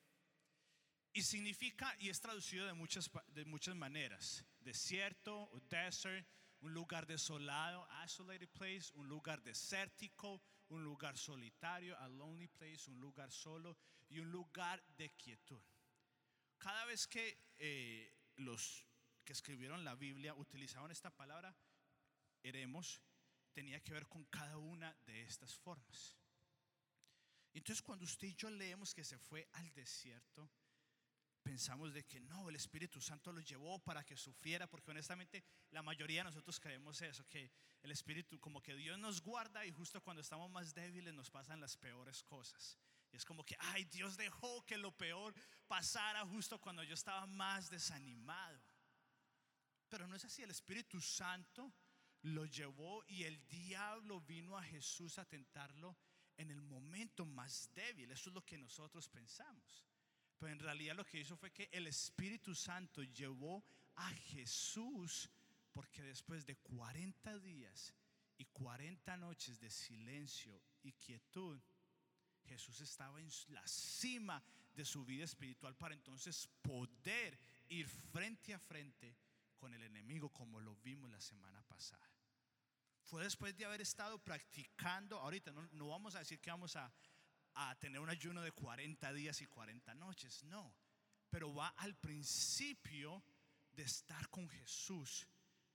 Y 1.13 1.23
significa, 1.23 1.95
y 1.99 2.09
es 2.09 2.21
traducido 2.21 2.65
de 2.65 2.73
muchas, 2.73 3.09
de 3.27 3.45
muchas 3.45 3.75
maneras, 3.75 4.45
desierto 4.59 5.49
o 5.51 5.59
desert, 5.61 6.25
un 6.61 6.73
lugar 6.73 7.05
desolado, 7.05 7.87
isolated 8.05 8.49
place, 8.49 8.91
un 8.93 9.07
lugar 9.07 9.41
desértico, 9.41 10.41
un 10.71 10.83
lugar 10.83 11.17
solitario, 11.17 11.97
a 11.99 12.07
lonely 12.07 12.47
place, 12.47 12.89
un 12.89 12.99
lugar 12.99 13.31
solo 13.31 13.77
y 14.09 14.19
un 14.19 14.31
lugar 14.31 14.81
de 14.97 15.09
quietud. 15.11 15.61
Cada 16.57 16.85
vez 16.85 17.07
que 17.07 17.37
eh, 17.57 18.13
los 18.37 18.85
que 19.23 19.33
escribieron 19.33 19.83
la 19.83 19.95
Biblia 19.95 20.33
utilizaban 20.35 20.91
esta 20.91 21.09
palabra, 21.09 21.55
eremos, 22.41 23.01
tenía 23.53 23.81
que 23.83 23.93
ver 23.93 24.07
con 24.07 24.23
cada 24.25 24.57
una 24.57 24.95
de 25.05 25.21
estas 25.23 25.53
formas. 25.55 26.15
Entonces 27.53 27.81
cuando 27.81 28.05
usted 28.05 28.29
y 28.29 28.35
yo 28.35 28.49
leemos 28.49 28.93
que 28.93 29.03
se 29.03 29.17
fue 29.17 29.47
al 29.53 29.73
desierto, 29.73 30.49
pensamos 31.41 31.93
de 31.93 32.05
que 32.05 32.19
no, 32.19 32.49
el 32.49 32.55
Espíritu 32.55 33.01
Santo 33.01 33.31
lo 33.31 33.41
llevó 33.41 33.79
para 33.79 34.03
que 34.03 34.15
sufriera, 34.15 34.67
porque 34.67 34.91
honestamente 34.91 35.43
la 35.71 35.81
mayoría 35.81 36.21
de 36.21 36.25
nosotros 36.25 36.59
creemos 36.59 37.01
eso, 37.01 37.27
que 37.27 37.51
el 37.81 37.91
Espíritu, 37.91 38.39
como 38.39 38.61
que 38.61 38.75
Dios 38.75 38.97
nos 38.99 39.21
guarda 39.21 39.65
y 39.65 39.71
justo 39.71 40.01
cuando 40.01 40.21
estamos 40.21 40.49
más 40.49 40.73
débiles 40.73 41.13
nos 41.13 41.29
pasan 41.29 41.59
las 41.59 41.77
peores 41.77 42.23
cosas. 42.23 42.77
Y 43.11 43.17
es 43.17 43.25
como 43.25 43.43
que, 43.43 43.55
ay, 43.59 43.85
Dios 43.85 44.15
dejó 44.15 44.65
que 44.65 44.77
lo 44.77 44.95
peor 44.95 45.33
pasara 45.67 46.25
justo 46.25 46.59
cuando 46.59 46.83
yo 46.83 46.93
estaba 46.93 47.25
más 47.25 47.69
desanimado. 47.69 48.61
Pero 49.89 50.07
no 50.07 50.15
es 50.15 50.23
así, 50.23 50.43
el 50.43 50.51
Espíritu 50.51 51.01
Santo 51.01 51.73
lo 52.21 52.45
llevó 52.45 53.03
y 53.07 53.23
el 53.23 53.45
diablo 53.47 54.21
vino 54.21 54.57
a 54.57 54.63
Jesús 54.63 55.17
a 55.17 55.25
tentarlo 55.25 55.97
en 56.37 56.51
el 56.51 56.61
momento 56.61 57.25
más 57.25 57.69
débil. 57.73 58.11
Eso 58.11 58.29
es 58.29 58.35
lo 58.35 58.45
que 58.45 58.57
nosotros 58.57 59.09
pensamos. 59.09 59.90
Pero 60.41 60.53
en 60.53 60.59
realidad 60.59 60.95
lo 60.95 61.05
que 61.05 61.19
hizo 61.19 61.37
fue 61.37 61.51
que 61.51 61.69
el 61.71 61.85
Espíritu 61.85 62.55
Santo 62.55 63.03
llevó 63.03 63.63
a 63.93 64.09
Jesús 64.09 65.29
porque 65.71 66.01
después 66.01 66.47
de 66.47 66.55
40 66.55 67.37
días 67.37 67.93
y 68.39 68.45
40 68.45 69.17
noches 69.17 69.59
de 69.59 69.69
silencio 69.69 70.59
y 70.81 70.93
quietud, 70.93 71.61
Jesús 72.45 72.81
estaba 72.81 73.19
en 73.19 73.29
la 73.49 73.61
cima 73.67 74.43
de 74.73 74.83
su 74.83 75.05
vida 75.05 75.25
espiritual 75.25 75.75
para 75.75 75.93
entonces 75.93 76.49
poder 76.63 77.37
ir 77.69 77.87
frente 77.87 78.55
a 78.55 78.57
frente 78.57 79.15
con 79.59 79.75
el 79.75 79.83
enemigo 79.83 80.29
como 80.29 80.59
lo 80.59 80.75
vimos 80.77 81.11
la 81.11 81.21
semana 81.21 81.61
pasada. 81.67 82.09
Fue 83.03 83.23
después 83.23 83.55
de 83.55 83.65
haber 83.65 83.81
estado 83.81 84.17
practicando, 84.17 85.19
ahorita 85.19 85.51
no, 85.73 85.89
vamos 85.89 86.15
a 86.15 86.19
decir 86.19 86.39
que 86.39 86.49
vamos 86.49 86.75
a, 86.75 86.91
a 87.55 87.75
tener 87.79 87.99
un 87.99 88.09
ayuno 88.09 88.41
de 88.41 88.51
40 88.51 89.13
días 89.13 89.41
y 89.41 89.45
40 89.45 89.95
noches, 89.95 90.43
no, 90.43 90.73
pero 91.29 91.53
va 91.53 91.69
al 91.77 91.95
principio 91.95 93.23
de 93.71 93.83
estar 93.83 94.29
con 94.29 94.49
Jesús 94.49 95.27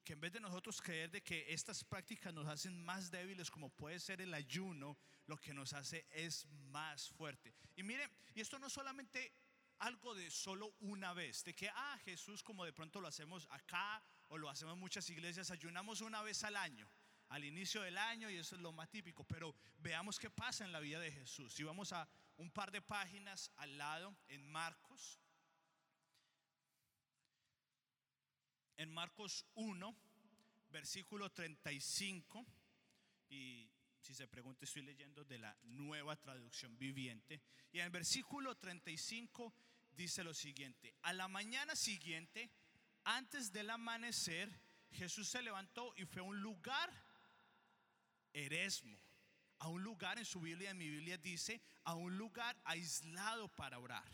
que 0.07 0.13
en 0.13 0.21
vez 0.21 0.33
de 0.33 0.41
nosotros 0.41 0.81
creer 0.81 1.11
de 1.11 1.21
que 1.21 1.53
estas 1.53 1.83
prácticas 1.83 2.33
nos 2.33 2.47
hacen 2.47 2.81
más 2.85 3.11
débiles, 3.11 3.51
como 3.51 3.71
puede 3.71 3.99
ser 3.99 4.21
el 4.21 4.33
ayuno, 4.35 4.97
lo 5.27 5.37
que 5.37 5.53
nos 5.53 5.73
hace 5.73 6.07
es 6.13 6.47
más 6.71 7.09
fuerte. 7.09 7.53
Y 7.75 7.83
miren, 7.83 8.09
y 8.33 8.41
esto 8.41 8.57
no 8.61 8.71
solamente 8.71 9.33
algo 9.81 10.15
de 10.15 10.31
solo 10.31 10.77
una 10.79 11.13
vez, 11.13 11.43
de 11.43 11.55
que, 11.55 11.69
ah, 11.69 11.99
Jesús, 12.05 12.45
como 12.45 12.65
de 12.65 12.73
pronto 12.73 13.01
lo 13.01 13.09
hacemos 13.09 13.49
acá 13.51 14.01
o 14.29 14.39
lo 14.39 14.49
hacemos 14.49 14.77
muchas 14.77 15.11
iglesias, 15.11 15.51
ayunamos 15.51 16.01
una 16.01 16.23
vez 16.23 16.45
al 16.45 16.55
año, 16.55 16.89
al 17.29 17.45
inicio 17.45 17.83
del 17.83 17.99
año, 17.99 18.31
y 18.31 18.37
eso 18.37 18.55
es 18.55 18.61
lo 18.61 18.73
más 18.73 18.91
típico, 18.91 19.25
pero 19.25 19.55
veamos 19.79 20.19
qué 20.19 20.31
pasa 20.31 20.65
en 20.65 20.73
la 20.73 20.81
vida 20.81 21.01
de 21.01 21.13
Jesús. 21.13 21.53
Si 21.53 21.63
vamos 21.63 21.93
a 21.93 22.09
un 22.37 22.51
par 22.51 22.71
de 22.71 22.83
páginas 22.83 23.51
al 23.57 23.77
lado, 23.79 24.17
en 24.29 24.47
Marcos, 24.47 25.21
en 28.77 28.93
Marcos 28.93 29.47
1, 29.55 29.97
versículo 30.71 31.33
35, 31.33 32.47
y 33.29 33.71
si 34.01 34.15
se 34.15 34.29
pregunta, 34.29 34.65
estoy 34.65 34.83
leyendo 34.83 35.25
de 35.25 35.39
la 35.39 35.57
nueva 35.65 36.17
traducción 36.17 36.79
viviente, 36.79 37.41
y 37.73 37.81
en 37.81 37.87
el 37.87 37.91
versículo 37.91 38.57
35 38.57 39.53
dice 39.93 40.23
lo 40.23 40.35
siguiente, 40.35 40.95
a 41.03 41.13
la 41.13 41.27
mañana 41.27 41.75
siguiente, 41.75 42.51
antes 43.05 43.53
del 43.53 43.71
amanecer, 43.71 44.51
Jesús 44.93 45.29
se 45.29 45.43
levantó 45.43 45.93
y 45.97 46.05
fue 46.05 46.21
a 46.21 46.25
un 46.25 46.41
lugar, 46.41 46.93
Eresmo, 48.37 48.99
a 49.59 49.69
un 49.69 49.83
lugar 49.83 50.19
en 50.19 50.25
su 50.25 50.41
Biblia, 50.41 50.71
en 50.71 50.79
mi 50.79 50.89
Biblia 50.89 51.17
dice, 51.17 51.61
a 51.85 51.95
un 51.95 52.17
lugar 52.17 52.57
aislado 52.65 53.49
para 53.49 53.79
orar. 53.79 54.11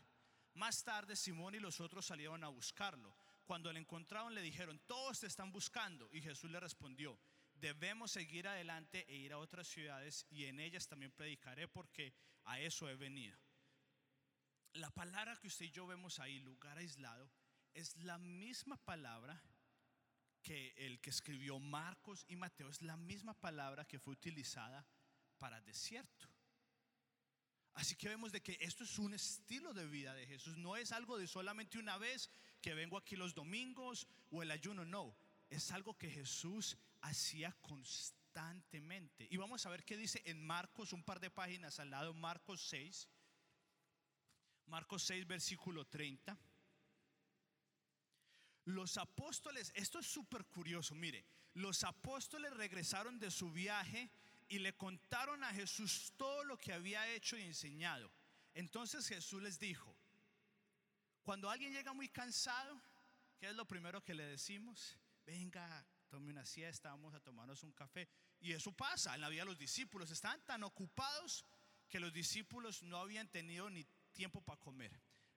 Más 0.55 0.85
tarde 0.85 1.17
Simón 1.17 1.55
y 1.55 1.61
los 1.61 1.81
otros 1.81 2.07
salieron 2.07 2.45
a 2.45 2.49
buscarlo 2.49 3.17
cuando 3.45 3.73
le 3.73 3.81
encontraron 3.81 4.35
le 4.35 4.43
dijeron, 4.43 4.81
todos 4.87 5.21
te 5.21 5.27
están 5.27 5.53
buscando. 5.53 6.09
Y 6.13 6.23
Jesús 6.23 6.51
le 6.51 6.61
respondió, 6.61 7.19
debemos 7.55 8.13
seguir 8.13 8.49
adelante 8.49 9.05
e 9.09 9.17
ir 9.17 9.33
a 9.33 9.39
otras 9.39 9.69
ciudades 9.69 10.27
y 10.31 10.47
en 10.47 10.61
ellas 10.61 10.87
también 10.89 11.13
predicaré 11.13 11.69
porque 11.69 12.15
a 12.45 12.61
eso 12.61 12.89
he 12.89 12.97
venido. 12.97 13.39
La 14.75 14.91
palabra 14.91 15.37
que 15.37 15.49
usted 15.49 15.67
y 15.67 15.71
yo 15.71 15.87
vemos 15.87 16.19
ahí, 16.19 16.41
lugar 16.41 16.79
aislado, 16.79 17.31
es 17.75 17.97
la 17.97 18.19
misma 18.19 18.77
palabra 18.79 19.43
que 20.43 20.75
el 20.77 21.01
que 21.01 21.11
escribió 21.11 21.59
Marcos 21.59 22.25
y 22.29 22.37
Mateo, 22.37 22.69
es 22.69 22.83
la 22.83 22.97
misma 22.97 23.35
palabra 23.35 23.87
que 23.87 23.99
fue 23.99 24.13
utilizada 24.13 24.87
para 25.39 25.61
desierto. 25.61 26.29
Así 27.75 27.97
que 27.97 28.09
vemos 28.09 28.33
de 28.33 28.43
que 28.43 28.59
esto 28.61 28.85
es 28.85 28.99
un 28.99 29.15
estilo 29.15 29.73
de 29.73 29.87
vida 29.87 30.15
de 30.15 30.27
Jesús. 30.27 30.59
No 30.59 30.77
es 30.77 30.93
algo 30.93 31.17
de 31.17 31.27
solamente 31.27 31.79
una 31.79 31.97
vez 31.97 32.31
que 32.61 32.75
vengo 32.75 32.99
aquí 32.99 33.17
los 33.17 33.35
domingos 33.35 34.07
o 34.31 34.43
el 34.43 34.51
ayuno. 34.51 34.85
No, 34.85 35.17
es 35.49 35.71
algo 35.73 35.97
que 35.97 36.11
Jesús 36.11 36.77
hacía 37.01 37.53
constantemente. 37.63 39.27
Y 39.31 39.37
vamos 39.39 39.65
a 39.65 39.71
ver 39.71 39.85
qué 39.85 39.97
dice 39.97 40.23
en 40.27 40.45
Marcos, 40.45 40.93
un 40.93 41.03
par 41.03 41.19
de 41.19 41.31
páginas 41.31 41.81
al 41.81 41.91
lado, 41.91 42.13
Marcos 42.13 42.69
6. 42.69 43.09
Marcos 44.67 45.03
6, 45.05 45.27
versículo 45.27 45.87
30. 45.87 46.39
Los 48.65 48.97
apóstoles, 48.97 49.73
esto 49.75 49.99
es 49.99 50.07
súper 50.07 50.45
curioso, 50.47 50.95
mire, 50.95 51.25
los 51.55 51.85
apóstoles 51.85 52.53
regresaron 52.55 53.19
de 53.19 53.31
su 53.31 53.51
viaje 53.51 54.11
y 54.49 54.59
le 54.59 54.77
contaron 54.77 55.43
a 55.45 55.53
Jesús 55.53 56.13
todo 56.17 56.45
lo 56.45 56.57
que 56.59 56.73
había 56.73 57.09
hecho 57.09 57.37
y 57.37 57.43
enseñado. 57.43 58.11
Entonces 58.55 59.07
Jesús 59.09 59.43
les 59.43 59.59
dijo, 59.59 59.97
cuando 61.23 61.51
alguien 61.51 61.73
llega 61.73 61.93
muy 61.93 62.09
cansado, 62.09 62.81
¿qué 63.39 63.49
es 63.49 63.57
lo 63.57 63.67
primero 63.67 64.03
que 64.03 64.15
le 64.15 64.25
decimos? 64.25 64.99
Venga, 65.25 65.85
tome 66.09 66.31
una 66.31 66.45
siesta, 66.45 66.91
vamos 66.91 67.15
a 67.15 67.21
tomarnos 67.21 67.63
un 67.63 67.73
café. 67.73 68.09
Y 68.41 68.53
eso 68.53 68.73
pasa 68.73 69.15
en 69.15 69.21
la 69.21 69.29
vida 69.29 69.43
de 69.43 69.47
los 69.47 69.59
discípulos. 69.59 70.11
Estaban 70.11 70.45
tan 70.45 70.63
ocupados 70.65 71.45
que 71.89 72.01
los 72.01 72.13
discípulos 72.13 72.83
no 72.83 72.99
habían 72.99 73.29
tenido 73.29 73.71
ni 73.71 73.85
tiempo 74.13 74.41
para 74.41 74.59
comer. 74.59 74.93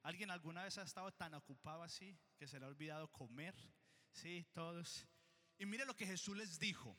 ¿Alguien 0.06 0.30
alguna 0.30 0.62
vez 0.62 0.78
ha 0.78 0.84
estado 0.84 1.12
tan 1.12 1.34
ocupado 1.34 1.82
así 1.82 2.16
que 2.38 2.48
se 2.48 2.60
le 2.60 2.66
ha 2.66 2.68
olvidado 2.68 3.12
comer? 3.12 3.56
Sí, 4.12 4.46
todos. 4.54 5.08
Y 5.58 5.66
mire 5.66 5.84
lo 5.84 5.96
que 5.96 6.06
Jesús 6.06 6.38
les 6.38 6.60
dijo. 6.60 6.96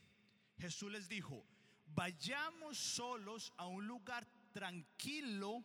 Jesús 0.59 0.91
les 0.91 1.09
dijo, 1.09 1.47
vayamos 1.87 2.77
solos 2.77 3.53
a 3.59 3.69
un 3.69 3.87
lugar 3.87 4.27
tranquilo 4.51 5.65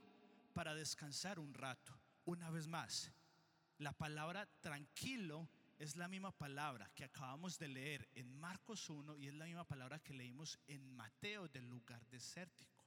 para 0.54 0.76
descansar 0.76 1.40
un 1.40 1.56
rato. 1.56 2.00
Una 2.26 2.52
vez 2.52 2.68
más, 2.68 3.12
la 3.80 3.94
palabra 3.94 4.46
tranquilo 4.60 5.50
es 5.80 5.96
la 5.96 6.08
misma 6.08 6.32
palabra 6.32 6.92
que 6.94 7.06
acabamos 7.06 7.58
de 7.58 7.70
leer 7.70 8.08
en 8.14 8.32
Marcos 8.40 8.88
1 8.88 9.18
y 9.18 9.30
es 9.30 9.34
la 9.34 9.46
misma 9.46 9.68
palabra 9.68 9.98
que 9.98 10.14
leímos 10.14 10.60
en 10.68 10.88
Mateo 10.96 11.48
del 11.48 11.68
lugar 11.68 12.06
desértico 12.06 12.86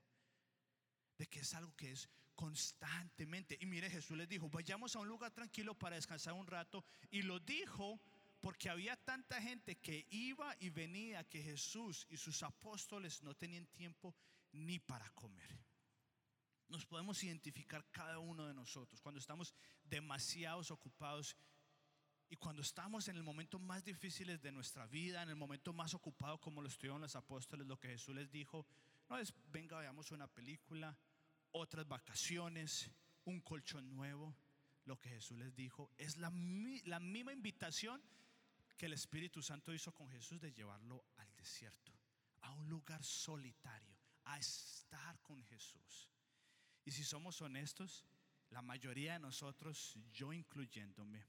de 1.18 1.26
que 1.26 1.40
es 1.40 1.54
algo 1.54 1.75
que 1.75 1.90
es 1.90 2.08
constantemente. 2.35 3.57
Y 3.61 3.67
mire, 3.67 3.91
Jesús 3.91 4.17
les 4.17 4.29
dijo, 4.29 4.49
vayamos 4.49 4.95
a 4.97 5.00
un 5.00 5.09
lugar 5.09 5.33
tranquilo 5.33 5.75
para 5.75 5.97
descansar 5.97 6.35
un 6.35 6.47
rato. 6.47 6.85
Y 7.11 7.23
lo 7.23 7.41
dijo 7.41 8.00
porque 8.41 8.69
había 8.69 8.97
tanta 8.97 9.41
gente 9.41 9.76
que 9.76 10.07
iba 10.11 10.55
y 10.61 10.69
venía 10.71 11.25
que 11.25 11.43
Jesús 11.43 12.07
y 12.11 12.17
sus 12.17 12.43
apóstoles 12.43 13.23
no 13.23 13.35
tenían 13.35 13.67
tiempo 13.67 14.14
ni 14.53 14.79
para 14.79 15.09
comer. 15.11 15.59
Nos 16.69 16.85
podemos 16.85 17.23
identificar 17.25 17.87
cada 17.91 18.19
uno 18.19 18.47
de 18.47 18.55
nosotros 18.55 19.00
cuando 19.00 19.19
estamos 19.19 19.55
demasiados 19.85 20.71
ocupados 20.71 21.37
y 22.29 22.37
cuando 22.37 22.62
estamos 22.62 23.09
en 23.09 23.17
el 23.17 23.23
momento 23.23 23.59
más 23.59 23.85
difíciles 23.85 24.43
de 24.43 24.50
nuestra 24.50 24.87
vida, 24.87 25.23
en 25.23 25.29
el 25.29 25.37
momento 25.37 25.73
más 25.73 25.95
ocupado 25.95 26.41
como 26.41 26.62
lo 26.62 26.69
estuvieron 26.69 27.00
los 27.00 27.17
apóstoles, 27.17 27.67
lo 27.67 27.79
que 27.79 27.88
Jesús 27.88 28.14
les 28.14 28.31
dijo, 28.31 28.67
no 29.09 29.19
es, 29.19 29.33
venga, 29.47 29.79
veamos 29.79 30.11
una 30.11 30.26
película, 30.26 30.99
otras 31.54 31.87
vacaciones, 31.88 32.90
un 33.25 33.40
colchón 33.40 33.94
nuevo. 33.94 34.37
Lo 34.84 35.00
que 35.00 35.08
Jesús 35.08 35.38
les 35.38 35.54
dijo 35.54 35.90
es 35.96 36.18
la, 36.18 36.30
la 36.84 37.00
misma 37.00 37.32
invitación 37.32 38.02
que 38.76 38.87
el 38.87 38.92
Espíritu 38.92 39.40
Santo 39.40 39.73
hizo 39.73 39.92
con 39.92 40.11
Jesús 40.11 40.40
de 40.40 40.52
llevarlo 40.52 41.04
al 41.16 41.34
desierto, 41.37 41.92
a 42.42 42.50
un 42.50 42.68
lugar 42.68 43.02
solitario, 43.02 43.96
a 44.25 44.38
estar 44.38 45.20
con 45.23 45.42
Jesús. 45.44 46.11
Y 46.84 46.90
si 46.90 47.04
somos 47.04 47.40
honestos, 47.40 48.04
la 48.50 48.61
mayoría 48.61 49.14
de 49.14 49.20
nosotros, 49.20 49.96
yo 50.12 50.32
incluyéndome, 50.32 51.25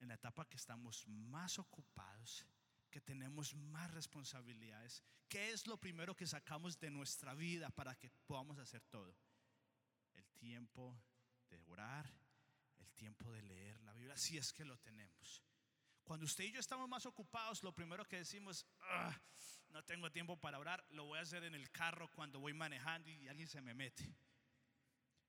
en 0.00 0.08
la 0.08 0.14
etapa 0.14 0.48
que 0.48 0.56
estamos 0.56 1.06
más 1.06 1.58
ocupados, 1.60 2.44
que 2.90 3.00
tenemos 3.00 3.54
más 3.54 3.90
responsabilidades. 3.92 5.02
¿Qué 5.28 5.52
es 5.52 5.66
lo 5.66 5.78
primero 5.78 6.16
que 6.16 6.26
sacamos 6.26 6.78
de 6.80 6.90
nuestra 6.90 7.34
vida 7.34 7.70
para 7.70 7.94
que 7.94 8.10
podamos 8.26 8.58
hacer 8.58 8.82
todo? 8.90 9.14
Tiempo 10.42 11.00
de 11.48 11.62
orar, 11.68 12.12
el 12.78 12.90
tiempo 12.94 13.30
de 13.30 13.42
leer 13.42 13.80
la 13.82 13.92
Biblia, 13.92 14.16
si 14.16 14.36
es 14.36 14.52
que 14.52 14.64
lo 14.64 14.76
tenemos. 14.80 15.40
Cuando 16.02 16.26
usted 16.26 16.42
y 16.42 16.50
yo 16.50 16.58
estamos 16.58 16.88
más 16.88 17.06
ocupados, 17.06 17.62
lo 17.62 17.72
primero 17.72 18.04
que 18.08 18.16
decimos, 18.16 18.66
ah, 18.80 19.16
no 19.68 19.84
tengo 19.84 20.10
tiempo 20.10 20.36
para 20.36 20.58
orar, 20.58 20.84
lo 20.90 21.04
voy 21.04 21.20
a 21.20 21.22
hacer 21.22 21.44
en 21.44 21.54
el 21.54 21.70
carro 21.70 22.10
cuando 22.10 22.40
voy 22.40 22.54
manejando 22.54 23.08
y 23.08 23.28
alguien 23.28 23.46
se 23.46 23.60
me 23.60 23.72
mete. 23.72 24.16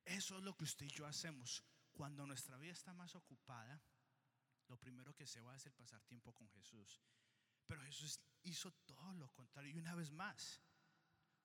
Eso 0.03 0.39
es 0.39 0.43
lo 0.43 0.57
que 0.57 0.63
usted 0.63 0.87
y 0.87 0.89
yo 0.89 1.05
hacemos. 1.05 1.63
Cuando 1.91 2.25
nuestra 2.25 2.57
vida 2.57 2.73
está 2.73 2.91
más 2.91 3.13
ocupada, 3.13 3.79
lo 4.67 4.79
primero 4.79 5.13
que 5.13 5.27
se 5.27 5.41
va 5.41 5.51
a 5.51 5.57
hacer 5.57 5.73
pasar 5.73 6.01
tiempo 6.01 6.33
con 6.33 6.49
Jesús. 6.49 6.99
Pero 7.67 7.83
Jesús 7.83 8.19
hizo 8.41 8.71
todo 8.87 9.13
lo 9.13 9.29
contrario. 9.29 9.69
Y 9.69 9.77
una 9.77 9.93
vez 9.93 10.09
más, 10.09 10.59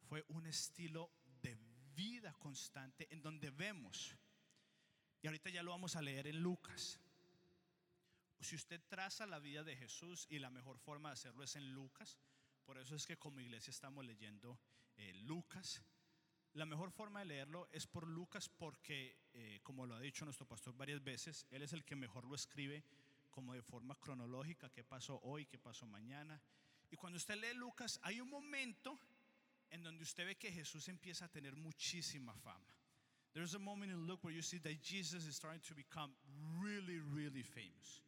fue 0.08 0.24
un 0.28 0.46
estilo 0.46 1.12
vida 1.98 2.32
constante 2.34 3.08
en 3.10 3.20
donde 3.20 3.50
vemos, 3.50 4.14
y 5.20 5.26
ahorita 5.26 5.50
ya 5.50 5.64
lo 5.64 5.72
vamos 5.72 5.96
a 5.96 6.02
leer 6.02 6.28
en 6.28 6.40
Lucas. 6.40 7.00
Si 8.40 8.54
usted 8.54 8.80
traza 8.86 9.26
la 9.26 9.40
vida 9.40 9.64
de 9.64 9.74
Jesús 9.74 10.28
y 10.30 10.38
la 10.38 10.48
mejor 10.48 10.78
forma 10.78 11.08
de 11.08 11.14
hacerlo 11.14 11.42
es 11.42 11.56
en 11.56 11.72
Lucas, 11.74 12.16
por 12.64 12.78
eso 12.78 12.94
es 12.94 13.04
que 13.04 13.16
como 13.16 13.40
iglesia 13.40 13.72
estamos 13.72 14.04
leyendo 14.04 14.60
eh, 14.96 15.12
Lucas. 15.24 15.82
La 16.52 16.66
mejor 16.66 16.92
forma 16.92 17.18
de 17.18 17.26
leerlo 17.26 17.68
es 17.72 17.88
por 17.88 18.06
Lucas 18.06 18.48
porque, 18.48 19.18
eh, 19.34 19.58
como 19.64 19.84
lo 19.84 19.96
ha 19.96 20.00
dicho 20.00 20.24
nuestro 20.24 20.46
pastor 20.46 20.76
varias 20.76 21.02
veces, 21.02 21.46
él 21.50 21.62
es 21.62 21.72
el 21.72 21.84
que 21.84 21.96
mejor 21.96 22.24
lo 22.24 22.36
escribe 22.36 22.84
como 23.32 23.54
de 23.54 23.62
forma 23.62 23.96
cronológica, 23.96 24.70
qué 24.70 24.84
pasó 24.84 25.18
hoy, 25.24 25.46
qué 25.46 25.58
pasó 25.58 25.84
mañana. 25.88 26.40
Y 26.92 26.96
cuando 26.96 27.16
usted 27.16 27.34
lee 27.34 27.54
Lucas, 27.54 27.98
hay 28.02 28.20
un 28.20 28.30
momento 28.30 29.00
en 29.70 29.82
donde 29.82 30.02
usted 30.02 30.26
ve 30.26 30.36
que 30.36 30.50
Jesús 30.52 30.88
empieza 30.88 31.26
a 31.26 31.28
tener 31.28 31.54
muchísima 31.56 32.34
fama. 32.34 32.74
There's 33.32 33.54
a 33.54 33.58
moment 33.58 33.92
in 33.92 34.06
Luke 34.06 34.24
where 34.24 34.34
you 34.34 34.42
see 34.42 34.58
that 34.60 34.82
Jesus 34.82 35.24
is 35.26 35.36
starting 35.36 35.60
to 35.68 35.74
become 35.74 36.14
really, 36.60 36.98
really 36.98 37.42
famous. 37.42 38.02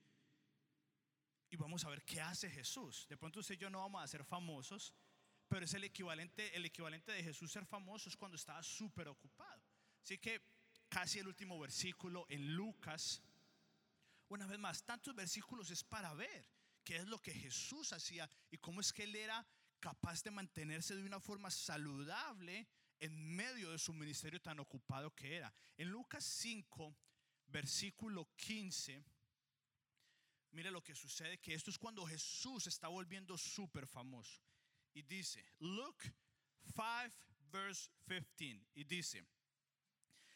Y 1.50 1.56
vamos 1.56 1.84
a 1.84 1.88
ver 1.88 2.02
qué 2.04 2.20
hace 2.20 2.48
Jesús. 2.48 3.06
De 3.08 3.16
pronto 3.16 3.40
usted 3.40 3.56
y 3.56 3.58
yo 3.58 3.68
no 3.70 3.80
vamos 3.80 4.02
a 4.02 4.08
ser 4.08 4.24
famosos, 4.24 4.92
pero 5.48 5.64
es 5.64 5.74
el 5.74 5.84
equivalente, 5.84 6.54
el 6.56 6.64
equivalente 6.64 7.12
de 7.12 7.22
Jesús 7.22 7.50
ser 7.50 7.66
famoso 7.66 8.08
es 8.08 8.16
cuando 8.16 8.36
estaba 8.36 8.62
súper 8.62 9.08
ocupado. 9.08 9.62
Así 10.02 10.18
que 10.18 10.40
casi 10.88 11.18
el 11.18 11.28
último 11.28 11.58
versículo 11.58 12.26
en 12.28 12.54
Lucas 12.54 13.22
una 14.30 14.46
vez 14.46 14.58
más, 14.58 14.84
tantos 14.84 15.14
versículos 15.14 15.70
es 15.70 15.82
para 15.82 16.14
ver 16.14 16.48
qué 16.84 16.96
es 16.96 17.06
lo 17.06 17.20
que 17.20 17.34
Jesús 17.34 17.92
hacía 17.92 18.30
y 18.50 18.58
cómo 18.58 18.80
es 18.80 18.92
que 18.92 19.02
él 19.02 19.16
era 19.16 19.44
capaz 19.80 20.22
de 20.22 20.30
mantenerse 20.30 20.94
de 20.94 21.02
una 21.02 21.20
forma 21.20 21.50
saludable 21.50 22.68
en 23.00 23.34
medio 23.34 23.70
de 23.70 23.78
su 23.78 23.92
ministerio 23.92 24.40
tan 24.40 24.60
ocupado 24.60 25.14
que 25.14 25.36
era. 25.36 25.52
En 25.76 25.88
Lucas 25.88 26.24
5, 26.24 26.94
versículo 27.46 28.28
15, 28.36 29.04
mire 30.52 30.70
lo 30.70 30.82
que 30.82 30.94
sucede, 30.94 31.40
que 31.40 31.54
esto 31.54 31.70
es 31.70 31.78
cuando 31.78 32.06
Jesús 32.06 32.66
está 32.66 32.88
volviendo 32.88 33.36
súper 33.38 33.86
famoso. 33.86 34.42
Y 34.92 35.02
dice, 35.02 35.44
Luke 35.60 36.12
5, 36.74 37.10
verse 37.50 37.90
15, 38.36 38.68
y 38.74 38.84
dice, 38.84 39.24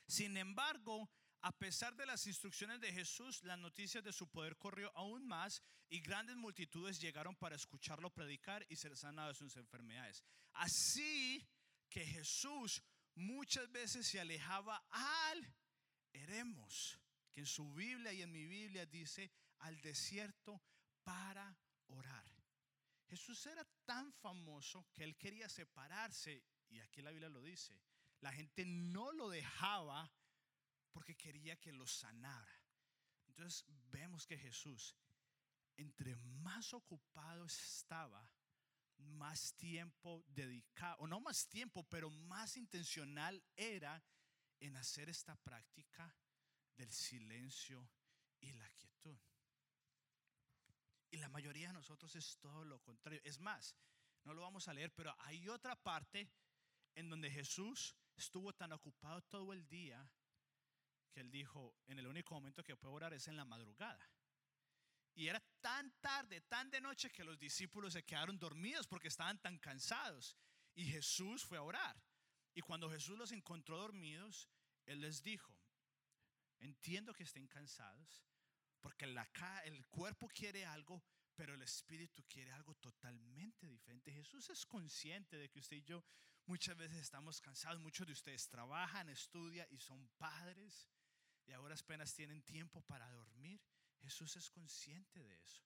sin 0.07 0.37
embargo, 0.37 1.11
a 1.45 1.53
pesar 1.53 1.95
de 1.95 2.07
las 2.07 2.27
instrucciones 2.27 2.81
de 2.81 2.91
Jesús, 2.91 3.45
las 3.45 3.59
noticias 3.59 4.03
de 4.03 4.15
su 4.15 4.27
poder 4.31 4.57
corrió 4.57 4.91
aún 4.97 5.27
más 5.27 5.63
y 5.91 6.01
grandes 6.01 6.37
multitudes 6.37 6.99
llegaron 6.99 7.37
para 7.37 7.55
escucharlo 7.55 8.09
predicar 8.09 8.65
y 8.71 8.77
ser 8.77 8.97
sanados 8.97 9.39
de 9.39 9.45
sus 9.45 9.57
enfermedades. 9.59 10.25
Así 10.55 11.47
que 11.91 12.07
Jesús 12.07 12.83
muchas 13.17 13.71
veces 13.71 14.07
se 14.07 14.21
alejaba 14.21 14.87
al 14.89 15.55
Eremos, 16.15 16.99
que 17.31 17.41
en 17.41 17.47
su 17.47 17.75
Biblia 17.75 18.15
y 18.15 18.23
en 18.23 18.33
mi 18.33 18.47
Biblia 18.47 18.87
dice 18.87 19.31
al 19.59 19.79
desierto 19.83 20.63
para 21.03 21.55
orar. 21.89 22.25
Jesús 23.07 23.45
era 23.45 23.67
tan 23.85 24.11
famoso 24.15 24.87
que 24.95 25.05
él 25.05 25.15
quería 25.19 25.51
separarse, 25.51 26.43
y 26.71 26.81
aquí 26.81 27.03
la 27.03 27.11
Biblia 27.11 27.29
lo 27.29 27.43
dice, 27.43 27.79
la 28.21 28.33
gente 28.33 28.65
no 28.65 29.13
lo 29.13 29.29
dejaba 29.29 30.11
porque 30.95 31.17
quería 31.17 31.57
que 31.57 31.73
lo 31.73 31.87
sanara. 31.89 32.63
Entonces 33.27 33.65
vemos 33.91 34.27
que 34.27 34.39
Jesús, 34.39 34.95
entre 35.77 36.15
más 36.15 36.73
ocupado 36.73 37.45
estaba, 37.47 38.31
más 38.97 39.55
tiempo 39.57 40.25
dedicado, 40.29 40.99
o 41.01 41.09
no 41.09 41.21
más 41.21 41.49
tiempo, 41.49 41.83
pero 41.83 42.11
más 42.11 42.57
intencional 42.57 43.43
era 43.57 44.01
en 44.61 44.77
hacer 44.77 45.09
esta 45.09 45.35
práctica 45.35 46.17
del 46.77 46.93
silencio 46.93 47.91
y 48.41 48.53
la 48.53 48.69
quietud. 48.71 49.19
Y 51.11 51.17
la 51.17 51.29
mayoría 51.29 51.69
de 51.69 51.75
nosotros 51.75 52.15
es 52.15 52.39
todo 52.39 52.65
lo 52.65 52.81
contrario. 52.83 53.21
Es 53.25 53.41
más, 53.41 53.75
no 54.23 54.33
lo 54.33 54.43
vamos 54.43 54.69
a 54.69 54.73
leer, 54.73 54.95
pero 54.95 55.13
hay 55.19 55.49
otra 55.49 55.75
parte 55.75 56.31
en 56.95 57.11
donde 57.11 57.33
Jesús 57.33 57.97
estuvo 58.15 58.53
tan 58.53 58.71
ocupado 58.73 59.23
todo 59.23 59.53
el 59.53 59.67
día 59.67 60.09
que 61.15 61.21
él 61.21 61.31
dijo, 61.31 61.77
en 61.87 62.01
el 62.01 62.09
único 62.09 62.35
momento 62.35 62.65
que 62.65 62.77
puedo 62.77 62.93
orar 62.93 63.15
es 63.15 63.29
en 63.29 63.37
la 63.37 63.45
madrugada. 63.45 64.11
Y 65.15 65.29
era 65.29 65.41
tan 65.61 65.93
tarde, 66.01 66.41
tan 66.41 66.69
de 66.71 66.81
noche 66.81 67.09
que 67.09 67.23
los 67.23 67.39
discípulos 67.39 67.93
se 67.93 68.03
quedaron 68.03 68.37
dormidos 68.37 68.89
porque 68.89 69.07
estaban 69.07 69.41
tan 69.41 69.59
cansados. 69.59 70.37
Y 70.75 70.87
Jesús 70.87 71.45
fue 71.45 71.57
a 71.57 71.63
orar. 71.63 71.97
Y 72.53 72.63
cuando 72.63 72.91
Jesús 72.91 73.17
los 73.17 73.31
encontró 73.31 73.79
dormidos, 73.79 74.51
Él 74.87 75.01
les 75.01 75.23
dijo, 75.23 75.57
entiendo 76.59 77.15
que 77.15 77.23
estén 77.23 77.47
cansados, 77.47 78.25
porque 78.81 79.07
la, 79.07 79.31
el 79.65 79.87
cuerpo 79.87 80.29
quiere 80.29 80.67
algo, 80.67 81.05
pero 81.37 81.55
el 81.55 81.63
espíritu 81.63 82.25
quiere 82.29 82.51
algo 82.51 82.75
totalmente 82.75 83.69
diferente. 83.69 84.13
Jesús 84.13 84.51
es 84.51 84.67
consciente 84.67 85.37
de 85.37 85.49
que 85.49 85.61
usted 85.61 85.77
y 85.77 85.85
yo 85.85 86.05
muchas 86.47 86.77
veces 86.77 86.99
estamos 86.99 87.41
cansados, 87.41 87.81
muchos 87.81 88.05
de 88.05 88.13
ustedes 88.13 88.49
trabajan, 88.49 89.09
estudian 89.09 89.69
y 89.71 89.79
son 89.79 90.09
padres 90.19 90.91
y 91.47 91.53
ahora 91.53 91.75
apenas 91.75 92.15
tienen 92.15 92.43
tiempo 92.43 92.81
para 92.83 93.11
dormir. 93.13 93.61
Jesús 94.01 94.37
es 94.37 94.51
consciente 94.51 95.23
de 95.23 95.41
eso. 95.43 95.63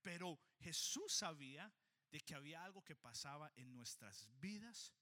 Pero 0.00 0.40
Jesús 0.60 1.12
sabía 1.12 1.72
de 2.10 2.20
que 2.20 2.34
había 2.34 2.64
algo 2.64 2.84
que 2.84 2.96
pasaba 2.96 3.52
en 3.56 3.72
nuestras 3.72 4.28
vidas 4.38 4.92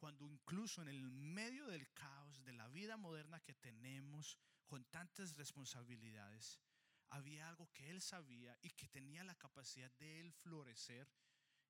cuando 0.00 0.26
incluso 0.26 0.80
en 0.80 0.88
el 0.88 1.02
medio 1.02 1.66
del 1.66 1.92
caos 1.92 2.42
de 2.42 2.54
la 2.54 2.68
vida 2.68 2.96
moderna 2.96 3.40
que 3.40 3.54
tenemos 3.54 4.38
con 4.66 4.82
tantas 4.86 5.36
responsabilidades, 5.36 6.58
había 7.10 7.48
algo 7.48 7.70
que 7.72 7.90
él 7.90 8.00
sabía 8.00 8.56
y 8.62 8.70
que 8.70 8.88
tenía 8.88 9.22
la 9.24 9.34
capacidad 9.34 9.92
de 9.98 10.20
él 10.20 10.32
florecer 10.32 11.06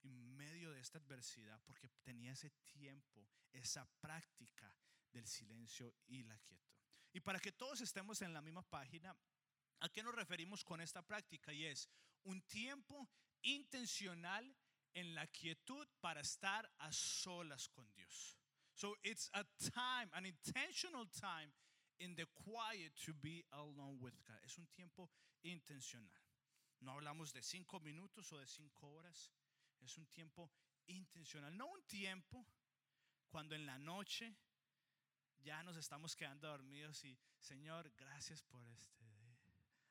en 0.02 0.36
medio 0.36 0.70
de 0.70 0.80
esta 0.80 0.98
adversidad 0.98 1.60
porque 1.64 1.88
tenía 2.02 2.32
ese 2.32 2.50
tiempo, 2.50 3.28
esa 3.52 3.84
práctica 4.00 4.72
del 5.12 5.26
silencio 5.26 5.92
y 6.06 6.22
la 6.22 6.38
quietud. 6.38 6.79
Y 7.12 7.20
para 7.20 7.40
que 7.40 7.52
todos 7.52 7.80
estemos 7.80 8.22
en 8.22 8.32
la 8.32 8.40
misma 8.40 8.62
página, 8.62 9.16
¿a 9.80 9.88
qué 9.88 10.02
nos 10.02 10.14
referimos 10.14 10.64
con 10.64 10.80
esta 10.80 11.02
práctica? 11.02 11.52
Y 11.52 11.66
es 11.66 11.88
un 12.24 12.40
tiempo 12.42 13.08
intencional 13.42 14.56
en 14.94 15.14
la 15.14 15.26
quietud 15.28 15.86
para 16.00 16.20
estar 16.20 16.70
a 16.78 16.92
solas 16.92 17.68
con 17.68 17.90
Dios. 17.94 18.36
So 18.74 18.96
it's 19.02 19.28
a 19.34 19.44
time, 19.58 20.10
an 20.12 20.26
intentional 20.26 21.06
time 21.08 21.52
in 21.98 22.14
the 22.14 22.26
quiet 22.26 22.92
to 23.04 23.12
be 23.14 23.44
alone 23.52 23.98
with 24.00 24.14
God. 24.26 24.42
Es 24.44 24.58
un 24.58 24.66
tiempo 24.68 25.10
intencional. 25.42 26.22
No 26.80 26.92
hablamos 26.92 27.32
de 27.32 27.42
cinco 27.42 27.78
minutos 27.80 28.32
o 28.32 28.38
de 28.38 28.46
cinco 28.46 28.88
horas. 28.94 29.30
Es 29.80 29.98
un 29.98 30.06
tiempo 30.06 30.50
intencional. 30.86 31.54
No 31.56 31.66
un 31.66 31.82
tiempo 31.82 32.46
cuando 33.28 33.54
en 33.54 33.66
la 33.66 33.78
noche 33.78 34.34
ya 35.42 35.62
nos 35.62 35.76
estamos 35.76 36.14
quedando 36.14 36.48
dormidos 36.48 37.04
y 37.04 37.18
Señor, 37.38 37.90
gracias 37.96 38.42
por 38.42 38.64
este 38.68 39.04
día. 39.10 39.38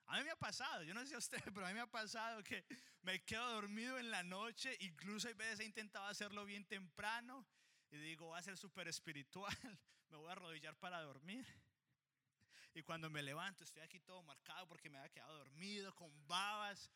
A 0.07 0.17
mí 0.17 0.23
me 0.23 0.31
ha 0.31 0.35
pasado, 0.35 0.83
yo 0.83 0.93
no 0.93 1.05
sé 1.05 1.15
a 1.15 1.19
usted, 1.19 1.41
pero 1.53 1.65
a 1.65 1.69
mí 1.69 1.75
me 1.75 1.81
ha 1.81 1.91
pasado 1.91 2.43
que 2.43 2.65
me 3.01 3.23
quedo 3.23 3.47
dormido 3.53 3.97
en 3.99 4.09
la 4.09 4.23
noche, 4.23 4.75
incluso 4.79 5.27
hay 5.27 5.33
veces 5.33 5.59
he 5.61 5.65
intentado 5.65 6.05
hacerlo 6.05 6.45
bien 6.45 6.65
temprano 6.65 7.45
y 7.91 7.97
digo, 7.97 8.27
voy 8.27 8.39
a 8.39 8.43
ser 8.43 8.57
súper 8.57 8.87
espiritual, 8.87 9.55
me 10.09 10.17
voy 10.17 10.29
a 10.29 10.33
arrodillar 10.33 10.75
para 10.77 11.01
dormir. 11.01 11.45
Y 12.73 12.83
cuando 12.83 13.09
me 13.09 13.23
levanto 13.23 13.63
estoy 13.63 13.81
aquí 13.81 13.99
todo 13.99 14.21
marcado 14.23 14.67
porque 14.67 14.89
me 14.89 14.99
había 14.99 15.11
quedado 15.11 15.37
dormido, 15.37 15.93
con 15.95 16.11
babas. 16.27 16.91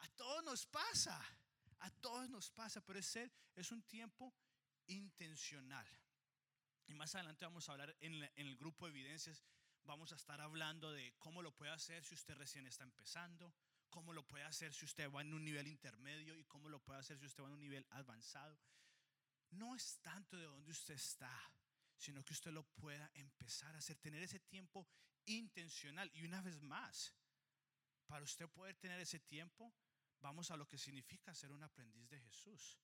A 0.00 0.08
todos 0.08 0.44
nos 0.44 0.66
pasa, 0.66 1.18
a 1.80 1.90
todos 1.90 2.28
nos 2.28 2.50
pasa, 2.50 2.80
pero 2.82 2.98
es, 2.98 3.16
es 3.54 3.72
un 3.72 3.82
tiempo 3.82 4.34
intencional. 4.86 5.86
Y 6.86 6.94
más 6.94 7.14
adelante 7.14 7.44
vamos 7.44 7.68
a 7.68 7.72
hablar 7.72 7.96
en, 8.00 8.22
en 8.22 8.46
el 8.46 8.56
grupo 8.56 8.86
de 8.86 8.92
evidencias, 8.92 9.42
vamos 9.84 10.12
a 10.12 10.16
estar 10.16 10.40
hablando 10.40 10.92
de 10.92 11.14
cómo 11.18 11.42
lo 11.42 11.54
puede 11.54 11.72
hacer 11.72 12.04
si 12.04 12.14
usted 12.14 12.34
recién 12.34 12.66
está 12.66 12.84
empezando, 12.84 13.54
cómo 13.88 14.12
lo 14.12 14.26
puede 14.26 14.44
hacer 14.44 14.72
si 14.72 14.84
usted 14.84 15.10
va 15.10 15.22
en 15.22 15.32
un 15.32 15.44
nivel 15.44 15.66
intermedio 15.66 16.36
y 16.36 16.44
cómo 16.44 16.68
lo 16.68 16.82
puede 16.82 17.00
hacer 17.00 17.18
si 17.18 17.26
usted 17.26 17.42
va 17.42 17.48
en 17.48 17.54
un 17.54 17.60
nivel 17.60 17.86
avanzado. 17.90 18.58
No 19.50 19.74
es 19.74 19.98
tanto 20.00 20.36
de 20.36 20.44
dónde 20.44 20.70
usted 20.70 20.94
está, 20.94 21.32
sino 21.96 22.24
que 22.24 22.32
usted 22.32 22.52
lo 22.52 22.64
pueda 22.64 23.10
empezar 23.14 23.74
a 23.74 23.78
hacer, 23.78 23.96
tener 23.98 24.22
ese 24.22 24.40
tiempo 24.40 24.88
intencional. 25.24 26.10
Y 26.14 26.24
una 26.24 26.42
vez 26.42 26.60
más, 26.60 27.14
para 28.06 28.24
usted 28.24 28.48
poder 28.48 28.76
tener 28.76 29.00
ese 29.00 29.20
tiempo, 29.20 29.72
vamos 30.20 30.50
a 30.50 30.56
lo 30.56 30.68
que 30.68 30.78
significa 30.78 31.34
ser 31.34 31.52
un 31.52 31.62
aprendiz 31.62 32.08
de 32.10 32.20
Jesús. 32.20 32.78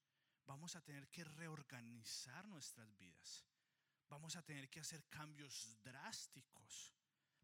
Vamos 0.44 0.76
a 0.76 0.80
tener 0.80 1.08
que 1.08 1.24
reorganizar 1.24 2.46
nuestras 2.48 2.96
vidas 2.96 3.44
vamos 4.12 4.36
a 4.36 4.42
tener 4.42 4.68
que 4.68 4.78
hacer 4.78 5.02
cambios 5.08 5.78
drásticos 5.82 6.92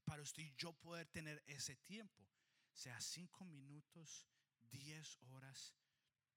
para 0.04 0.20
usted 0.20 0.42
y 0.42 0.54
yo 0.54 0.74
poder 0.74 1.06
tener 1.06 1.42
ese 1.46 1.76
tiempo. 1.76 2.28
Sea 2.74 3.00
cinco 3.00 3.46
minutos, 3.46 4.26
diez 4.70 5.16
horas, 5.22 5.74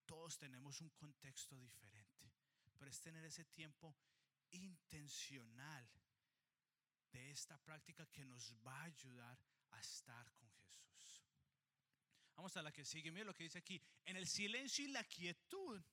todos 0.05 0.37
tenemos 0.37 0.79
un 0.79 0.89
contexto 0.91 1.59
diferente. 1.59 2.31
Pero 2.77 2.89
es 2.89 3.01
tener 3.01 3.25
ese 3.25 3.43
tiempo 3.43 3.93
intencional 4.51 5.89
de 7.11 7.31
esta 7.31 7.57
práctica 7.57 8.05
que 8.05 8.23
nos 8.23 8.55
va 8.65 8.79
a 8.79 8.85
ayudar 8.85 9.37
a 9.71 9.81
estar 9.81 10.33
con 10.35 10.49
Jesús. 10.49 11.25
Vamos 12.37 12.55
a 12.55 12.61
la 12.61 12.71
que 12.71 12.85
sigue. 12.85 13.11
Mira 13.11 13.25
lo 13.25 13.35
que 13.35 13.43
dice 13.43 13.59
aquí. 13.59 13.81
En 14.05 14.15
el 14.15 14.27
silencio 14.27 14.85
y 14.85 14.87
la 14.87 15.03
quietud 15.03 15.83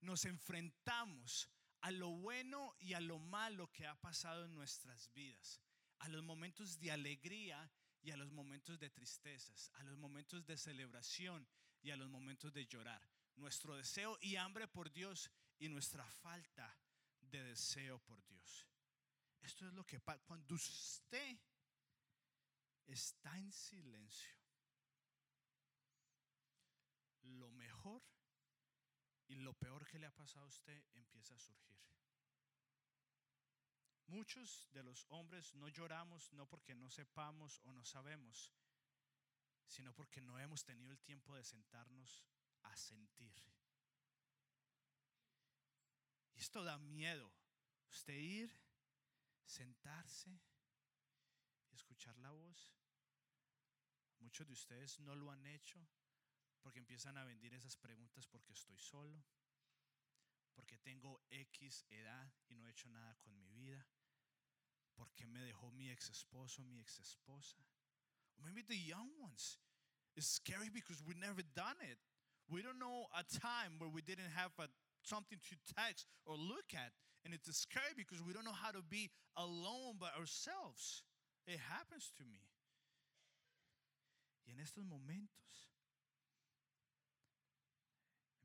nos 0.00 0.24
enfrentamos 0.24 1.48
a 1.82 1.90
lo 1.90 2.10
bueno 2.10 2.74
y 2.78 2.94
a 2.94 3.00
lo 3.00 3.18
malo 3.18 3.70
que 3.72 3.86
ha 3.86 4.00
pasado 4.00 4.44
en 4.44 4.54
nuestras 4.54 5.12
vidas, 5.12 5.60
a 5.98 6.08
los 6.08 6.22
momentos 6.22 6.78
de 6.78 6.92
alegría 6.92 7.70
y 8.00 8.12
a 8.12 8.16
los 8.16 8.30
momentos 8.30 8.78
de 8.78 8.90
tristezas, 8.90 9.70
a 9.74 9.82
los 9.82 9.98
momentos 9.98 10.46
de 10.46 10.56
celebración 10.56 11.46
y 11.82 11.90
a 11.90 11.96
los 11.96 12.08
momentos 12.08 12.52
de 12.52 12.66
llorar. 12.66 13.02
Nuestro 13.34 13.76
deseo 13.76 14.16
y 14.20 14.36
hambre 14.36 14.68
por 14.68 14.92
Dios 14.92 15.30
y 15.58 15.68
nuestra 15.68 16.08
falta 16.08 16.78
de 17.20 17.42
deseo 17.42 17.98
por 17.98 18.24
Dios. 18.26 18.68
Esto 19.40 19.66
es 19.66 19.72
lo 19.72 19.84
que 19.84 19.98
pasa 19.98 20.22
cuando 20.24 20.54
usted 20.54 21.36
está 22.86 23.36
en 23.38 23.52
silencio. 23.52 24.36
Lo 27.22 27.50
mejor 27.50 28.02
y 29.32 29.36
lo 29.36 29.54
peor 29.54 29.86
que 29.86 29.98
le 29.98 30.06
ha 30.06 30.14
pasado 30.14 30.44
a 30.44 30.48
usted 30.48 30.84
empieza 30.92 31.34
a 31.34 31.38
surgir. 31.38 31.80
Muchos 34.08 34.68
de 34.72 34.82
los 34.82 35.06
hombres 35.08 35.54
no 35.54 35.68
lloramos 35.68 36.30
no 36.34 36.46
porque 36.46 36.74
no 36.74 36.90
sepamos 36.90 37.58
o 37.64 37.72
no 37.72 37.82
sabemos, 37.82 38.52
sino 39.66 39.94
porque 39.94 40.20
no 40.20 40.38
hemos 40.38 40.64
tenido 40.64 40.92
el 40.92 41.00
tiempo 41.00 41.34
de 41.34 41.44
sentarnos 41.44 42.26
a 42.64 42.76
sentir. 42.76 43.42
Y 46.34 46.40
esto 46.40 46.62
da 46.62 46.76
miedo. 46.76 47.32
Usted 47.88 48.12
ir, 48.12 48.52
sentarse 49.46 50.38
y 51.70 51.74
escuchar 51.74 52.18
la 52.18 52.32
voz. 52.32 52.70
Muchos 54.18 54.46
de 54.46 54.52
ustedes 54.52 55.00
no 55.00 55.14
lo 55.14 55.30
han 55.30 55.46
hecho 55.46 55.88
porque 56.62 56.78
empiezan 56.78 57.16
a 57.18 57.24
venir 57.24 57.52
esas 57.54 57.76
preguntas 57.76 58.26
porque 58.26 58.52
estoy 58.52 58.78
solo, 58.78 59.24
porque 60.54 60.78
tengo 60.78 61.20
X 61.30 61.84
edad 61.90 62.32
y 62.48 62.56
no 62.56 62.66
he 62.66 62.70
hecho 62.70 62.88
nada 62.88 63.14
con 63.20 63.36
mi 63.36 63.50
vida, 63.50 63.86
porque 64.94 65.26
me 65.26 65.42
dejó 65.42 65.70
mi 65.72 65.90
ex 65.90 66.10
esposo, 66.10 66.62
mi 66.64 66.78
ex 66.78 67.00
esposa. 67.00 67.58
Maybe 68.38 68.62
the 68.62 68.78
young 68.78 69.10
ones. 69.20 69.58
It's 70.14 70.28
scary 70.28 70.68
because 70.68 71.02
we 71.02 71.14
never 71.14 71.42
done 71.54 71.80
it. 71.80 71.98
We 72.48 72.62
don't 72.62 72.78
know 72.78 73.06
a 73.16 73.24
time 73.24 73.78
where 73.78 73.88
we 73.88 74.02
didn't 74.02 74.30
have 74.36 74.52
a, 74.58 74.68
something 75.02 75.38
to 75.38 75.56
text 75.74 76.06
or 76.26 76.36
look 76.36 76.74
at. 76.74 76.92
And 77.24 77.32
it's 77.32 77.48
scary 77.56 77.94
because 77.96 78.20
we 78.22 78.32
don't 78.32 78.44
know 78.44 78.52
how 78.52 78.72
to 78.72 78.82
be 78.82 79.10
alone 79.36 79.96
by 79.98 80.10
ourselves. 80.18 81.02
It 81.46 81.58
happens 81.58 82.12
to 82.18 82.24
me. 82.24 82.50
Y 84.44 84.52
en 84.52 84.58
estos 84.58 84.84
momentos 84.84 85.71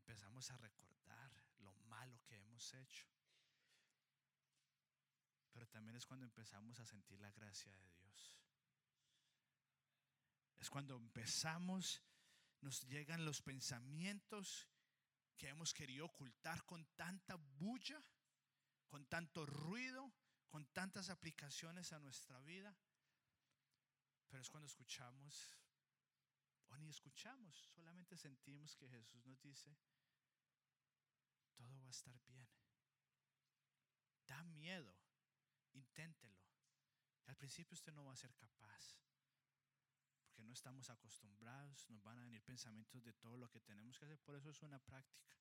empezamos 0.08 0.50
a 0.52 0.58
recordar 0.58 1.32
lo 1.60 1.74
malo 1.90 2.18
que 2.24 2.38
hemos 2.38 2.74
hecho. 2.76 3.06
Pero 5.52 5.68
también 5.68 5.98
es 5.98 6.06
cuando 6.06 6.26
empezamos 6.26 6.80
a 6.80 6.86
sentir 6.86 7.20
la 7.20 7.32
gracia 7.32 7.76
de 7.76 7.92
Dios. 7.92 8.34
Es 10.60 10.70
cuando 10.70 10.96
empezamos, 10.96 12.02
nos 12.62 12.88
llegan 12.88 13.26
los 13.26 13.42
pensamientos 13.42 14.70
que 15.36 15.50
hemos 15.50 15.74
querido 15.74 16.06
ocultar 16.06 16.64
con 16.66 16.86
tanta 16.96 17.36
bulla, 17.36 18.02
con 18.88 19.06
tanto 19.08 19.46
ruido, 19.46 20.14
con 20.48 20.66
tantas 20.68 21.10
aplicaciones 21.10 21.92
a 21.92 22.00
nuestra 22.00 22.40
vida. 22.40 22.74
Pero 24.30 24.42
es 24.42 24.50
cuando 24.50 24.68
escuchamos, 24.68 25.58
o 26.70 26.78
ni 26.78 26.88
escuchamos, 26.88 27.56
solamente 27.76 28.18
sentimos 28.18 28.76
que 28.78 28.88
Jesús 28.88 29.26
nos 29.26 29.42
dice, 29.42 29.76
todo 31.58 31.82
va 31.82 31.88
a 31.88 31.92
estar 31.92 32.18
bien. 32.26 32.48
da 34.28 34.44
miedo, 34.44 34.94
inténtelo. 35.74 36.38
Al 37.26 37.36
principio 37.36 37.76
usted 37.76 37.94
no 37.94 38.06
va 38.06 38.14
a 38.14 38.24
ser 38.24 38.34
capaz, 38.36 38.98
porque 40.22 40.44
no 40.44 40.54
estamos 40.54 40.90
acostumbrados, 40.90 41.90
nos 41.90 42.04
van 42.04 42.20
a 42.20 42.24
venir 42.24 42.42
pensamientos 42.44 43.04
de 43.04 43.14
todo 43.14 43.38
lo 43.38 43.50
que 43.50 43.60
tenemos 43.62 43.98
que 43.98 44.06
hacer, 44.06 44.20
por 44.20 44.36
eso 44.36 44.50
es 44.50 44.62
una 44.62 44.80
práctica. 44.80 45.38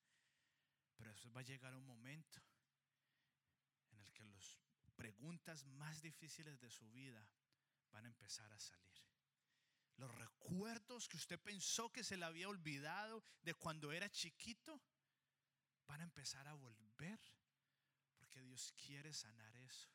Pero 0.96 1.10
después 1.10 1.34
va 1.36 1.40
a 1.40 1.44
llegar 1.44 1.74
un 1.74 1.86
momento 1.86 2.40
en 3.90 4.00
el 4.00 4.12
que 4.12 4.24
las 4.24 4.58
preguntas 4.94 5.64
más 5.64 6.00
difíciles 6.00 6.58
de 6.60 6.70
su 6.70 6.90
vida 6.90 7.28
van 7.92 8.04
a 8.04 8.08
empezar 8.08 8.50
a 8.52 8.58
salir. 8.58 8.96
Los 9.96 10.14
recuerdos 10.14 11.08
que 11.08 11.16
usted 11.16 11.40
pensó 11.40 11.90
que 11.90 12.04
se 12.04 12.16
le 12.16 12.24
había 12.24 12.48
olvidado 12.48 13.22
de 13.42 13.54
cuando 13.54 13.92
era 13.92 14.10
chiquito 14.10 14.80
van 15.86 16.00
a 16.00 16.04
empezar 16.04 16.46
a 16.48 16.54
volver 16.54 17.20
porque 18.16 18.42
Dios 18.42 18.72
quiere 18.72 19.12
sanar 19.12 19.54
eso. 19.56 19.88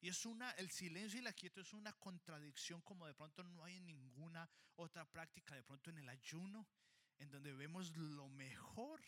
Y 0.00 0.08
es 0.08 0.26
una, 0.26 0.50
el 0.52 0.70
silencio 0.70 1.18
y 1.18 1.22
la 1.22 1.32
quietud 1.32 1.62
es 1.62 1.72
una 1.72 1.92
contradicción 1.94 2.82
como 2.82 3.06
de 3.06 3.14
pronto 3.14 3.42
no 3.42 3.64
hay 3.64 3.80
ninguna 3.80 4.48
otra 4.76 5.10
práctica, 5.10 5.54
de 5.54 5.62
pronto 5.62 5.90
en 5.90 5.98
el 5.98 6.08
ayuno, 6.08 6.68
en 7.18 7.30
donde 7.30 7.54
vemos 7.54 7.96
lo 7.96 8.28
mejor 8.28 9.00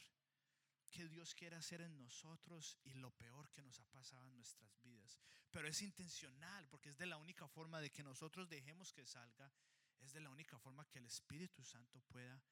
que 0.91 1.07
Dios 1.09 1.35
quiere 1.35 1.57
hacer 1.57 1.83
en 1.83 1.99
nosotros 1.99 2.79
y 2.85 2.95
lo 2.95 3.11
peor 3.11 3.51
que 3.51 3.63
nos 3.63 3.79
ha 3.81 3.85
pasado 3.87 4.27
en 4.29 4.37
nuestras 4.37 4.81
vidas. 4.81 5.19
Pero 5.51 5.69
es 5.69 5.83
intencional 5.83 6.67
porque 6.69 6.91
es 6.91 6.97
de 6.97 7.07
la 7.07 7.19
única 7.19 7.47
forma 7.49 7.81
de 7.81 7.91
que 7.91 8.03
nosotros 8.03 8.49
dejemos 8.49 8.93
que 8.93 9.05
salga, 9.05 9.53
es 10.01 10.13
de 10.13 10.21
la 10.21 10.31
única 10.31 10.59
forma 10.59 10.89
que 10.89 10.99
el 10.99 11.07
Espíritu 11.07 11.65
Santo 11.65 12.01
pueda 12.09 12.43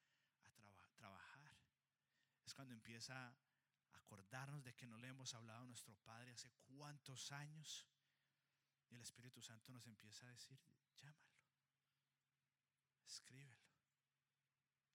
trabajar. 0.95 1.57
Es 2.45 2.53
cuando 2.53 2.73
empieza 2.73 3.27
a 3.27 3.35
acordarnos 4.05 4.63
de 4.63 4.75
que 4.75 4.85
no 4.85 4.97
le 4.97 5.07
hemos 5.07 5.33
hablado 5.33 5.63
a 5.63 5.65
nuestro 5.65 5.95
Padre 5.95 6.31
hace 6.31 6.51
cuántos 6.77 7.31
años. 7.31 7.87
Y 8.89 8.95
el 8.95 9.01
Espíritu 9.01 9.41
Santo 9.41 9.71
nos 9.71 9.87
empieza 9.87 10.27
a 10.27 10.29
decir, 10.29 10.59
llámalo, 10.95 11.41
escríbelo. 13.07 13.65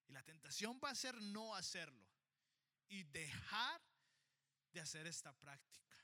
Y 0.07 0.13
la 0.13 0.23
tentación 0.23 0.81
va 0.83 0.91
a 0.91 0.95
ser 0.95 1.21
no 1.21 1.55
hacerlo 1.57 2.09
y 2.89 3.03
dejar 3.05 3.81
de 4.73 4.81
hacer 4.81 5.07
esta 5.07 5.33
práctica. 5.33 5.97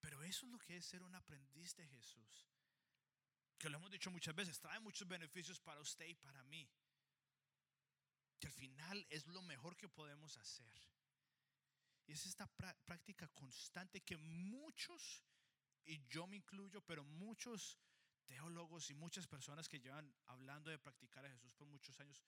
Pero 0.00 0.22
eso 0.22 0.44
es 0.44 0.52
lo 0.52 0.58
que 0.58 0.76
es 0.76 0.84
ser 0.84 1.02
un 1.02 1.14
aprendiz 1.14 1.74
de 1.74 1.86
Jesús. 1.88 2.50
Que 3.58 3.70
lo 3.70 3.78
hemos 3.78 3.90
dicho 3.90 4.10
muchas 4.10 4.34
veces, 4.34 4.60
trae 4.60 4.78
muchos 4.80 5.08
beneficios 5.08 5.58
para 5.58 5.80
usted 5.80 6.06
y 6.06 6.14
para 6.14 6.42
mí. 6.44 6.70
Que 8.38 8.48
al 8.48 8.52
final 8.52 9.06
es 9.08 9.26
lo 9.26 9.40
mejor 9.40 9.74
que 9.76 9.88
podemos 9.88 10.36
hacer. 10.36 10.93
Y 12.06 12.12
es 12.12 12.26
esta 12.26 12.46
práctica 12.84 13.28
constante 13.28 14.02
que 14.02 14.16
muchos, 14.16 15.24
y 15.84 16.06
yo 16.06 16.26
me 16.26 16.36
incluyo, 16.36 16.82
pero 16.82 17.04
muchos 17.04 17.78
teólogos 18.26 18.90
y 18.90 18.94
muchas 18.94 19.26
personas 19.26 19.68
que 19.68 19.80
llevan 19.80 20.14
hablando 20.26 20.70
de 20.70 20.78
practicar 20.78 21.24
a 21.24 21.30
Jesús 21.30 21.52
por 21.54 21.68
muchos 21.68 21.98
años, 22.00 22.22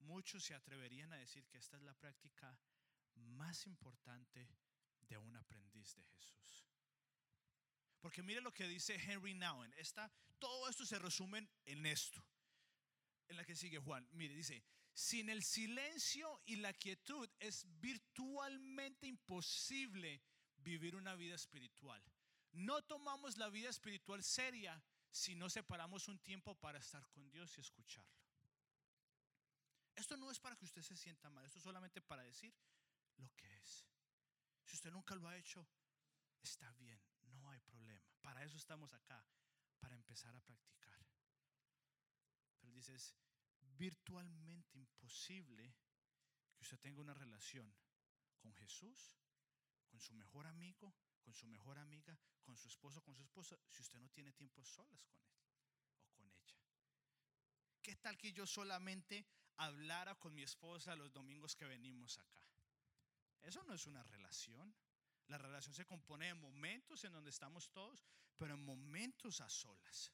muchos 0.00 0.44
se 0.44 0.54
atreverían 0.54 1.12
a 1.12 1.18
decir 1.18 1.46
que 1.46 1.58
esta 1.58 1.76
es 1.76 1.82
la 1.82 1.94
práctica 1.94 2.58
más 3.14 3.66
importante 3.66 4.48
de 5.08 5.18
un 5.18 5.36
aprendiz 5.36 5.94
de 5.94 6.04
Jesús. 6.04 6.66
Porque 8.00 8.22
mire 8.22 8.40
lo 8.40 8.52
que 8.52 8.66
dice 8.66 8.94
Henry 8.94 9.34
Nouwen. 9.34 9.74
Todo 10.38 10.68
esto 10.68 10.86
se 10.86 10.98
resume 10.98 11.46
en 11.66 11.84
esto. 11.84 12.24
En 13.30 13.36
la 13.36 13.44
que 13.44 13.54
sigue 13.54 13.78
Juan. 13.78 14.06
Mire, 14.12 14.34
dice, 14.34 14.62
sin 14.92 15.30
el 15.30 15.42
silencio 15.42 16.42
y 16.46 16.56
la 16.56 16.72
quietud 16.74 17.28
es 17.38 17.64
virtualmente 17.80 19.06
imposible 19.06 20.20
vivir 20.56 20.96
una 20.96 21.14
vida 21.14 21.36
espiritual. 21.36 22.02
No 22.52 22.82
tomamos 22.82 23.38
la 23.38 23.48
vida 23.48 23.70
espiritual 23.70 24.22
seria 24.24 24.82
si 25.10 25.34
no 25.36 25.48
separamos 25.48 26.08
un 26.08 26.18
tiempo 26.18 26.54
para 26.56 26.78
estar 26.78 27.08
con 27.10 27.30
Dios 27.30 27.56
y 27.56 27.60
escucharlo. 27.60 28.20
Esto 29.94 30.16
no 30.16 30.30
es 30.30 30.40
para 30.40 30.56
que 30.56 30.64
usted 30.64 30.82
se 30.82 30.96
sienta 30.96 31.30
mal, 31.30 31.44
esto 31.44 31.58
es 31.58 31.64
solamente 31.64 32.00
para 32.00 32.22
decir 32.22 32.52
lo 33.16 33.30
que 33.36 33.46
es. 33.58 33.86
Si 34.64 34.76
usted 34.76 34.90
nunca 34.90 35.14
lo 35.14 35.28
ha 35.28 35.36
hecho, 35.36 35.66
está 36.42 36.72
bien, 36.72 37.00
no 37.22 37.50
hay 37.50 37.60
problema. 37.60 38.04
Para 38.22 38.44
eso 38.44 38.56
estamos 38.56 38.92
acá, 38.92 39.24
para 39.78 39.94
empezar 39.94 40.34
a 40.34 40.40
practicar. 40.40 41.09
Dice, 42.72 42.94
es 42.94 43.14
virtualmente 43.76 44.78
imposible 44.78 45.74
que 46.54 46.62
usted 46.62 46.78
tenga 46.80 47.00
una 47.00 47.14
relación 47.14 47.72
con 48.38 48.54
Jesús, 48.54 49.18
con 49.88 50.00
su 50.00 50.14
mejor 50.14 50.46
amigo, 50.46 50.94
con 51.20 51.34
su 51.34 51.46
mejor 51.46 51.78
amiga, 51.78 52.18
con 52.42 52.56
su 52.56 52.68
esposo, 52.68 53.02
con 53.02 53.14
su 53.14 53.22
esposa, 53.22 53.58
si 53.68 53.82
usted 53.82 54.00
no 54.00 54.08
tiene 54.10 54.32
tiempo 54.32 54.64
solas 54.64 55.04
con 55.06 55.20
él 55.24 55.38
o 55.98 56.08
con 56.10 56.26
ella. 56.30 56.58
¿Qué 57.82 57.96
tal 57.96 58.16
que 58.16 58.32
yo 58.32 58.46
solamente 58.46 59.26
hablara 59.56 60.14
con 60.16 60.34
mi 60.34 60.42
esposa 60.42 60.96
los 60.96 61.12
domingos 61.12 61.56
que 61.56 61.66
venimos 61.66 62.18
acá? 62.18 62.46
Eso 63.42 63.62
no 63.64 63.74
es 63.74 63.86
una 63.86 64.02
relación. 64.02 64.74
La 65.28 65.38
relación 65.38 65.74
se 65.74 65.86
compone 65.86 66.26
de 66.26 66.34
momentos 66.34 67.04
en 67.04 67.12
donde 67.12 67.30
estamos 67.30 67.70
todos, 67.70 68.04
pero 68.36 68.54
en 68.54 68.64
momentos 68.64 69.40
a 69.40 69.48
solas. 69.48 70.12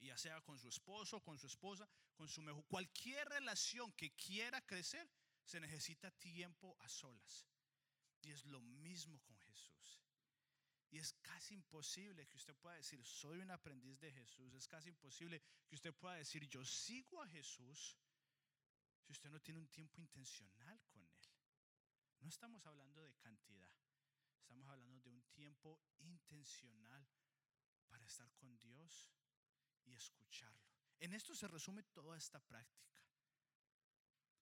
Ya 0.00 0.16
sea 0.16 0.40
con 0.40 0.58
su 0.58 0.68
esposo, 0.68 1.22
con 1.22 1.38
su 1.38 1.46
esposa, 1.46 1.88
con 2.14 2.28
su 2.28 2.40
mejor, 2.42 2.64
cualquier 2.66 3.28
relación 3.28 3.92
que 3.92 4.14
quiera 4.14 4.64
crecer, 4.66 5.08
se 5.44 5.60
necesita 5.60 6.10
tiempo 6.10 6.76
a 6.80 6.88
solas. 6.88 7.46
Y 8.22 8.30
es 8.30 8.44
lo 8.46 8.60
mismo 8.60 9.20
con 9.20 9.38
Jesús. 9.40 10.00
Y 10.90 10.98
es 10.98 11.12
casi 11.22 11.54
imposible 11.54 12.26
que 12.26 12.36
usted 12.36 12.54
pueda 12.56 12.76
decir, 12.76 13.04
soy 13.04 13.38
un 13.38 13.50
aprendiz 13.50 14.00
de 14.00 14.12
Jesús. 14.12 14.52
Es 14.54 14.66
casi 14.66 14.88
imposible 14.88 15.40
que 15.68 15.76
usted 15.76 15.94
pueda 15.94 16.16
decir, 16.16 16.46
yo 16.48 16.64
sigo 16.64 17.22
a 17.22 17.28
Jesús, 17.28 17.96
si 19.02 19.12
usted 19.12 19.30
no 19.30 19.40
tiene 19.40 19.60
un 19.60 19.68
tiempo 19.68 20.00
intencional 20.00 20.80
con 20.88 21.06
Él. 21.06 21.20
No 22.20 22.28
estamos 22.28 22.66
hablando 22.66 23.02
de 23.02 23.14
cantidad, 23.14 23.72
estamos 24.40 24.66
hablando 24.68 25.00
de 25.00 25.10
un 25.10 25.22
tiempo 25.32 25.80
intencional 26.00 27.08
para 27.88 28.04
estar 28.04 28.30
con 28.34 28.58
Dios 28.58 29.10
y 29.90 29.94
escucharlo. 29.94 30.58
En 30.98 31.12
esto 31.12 31.34
se 31.34 31.48
resume 31.48 31.82
toda 31.82 32.16
esta 32.16 32.40
práctica. 32.40 33.02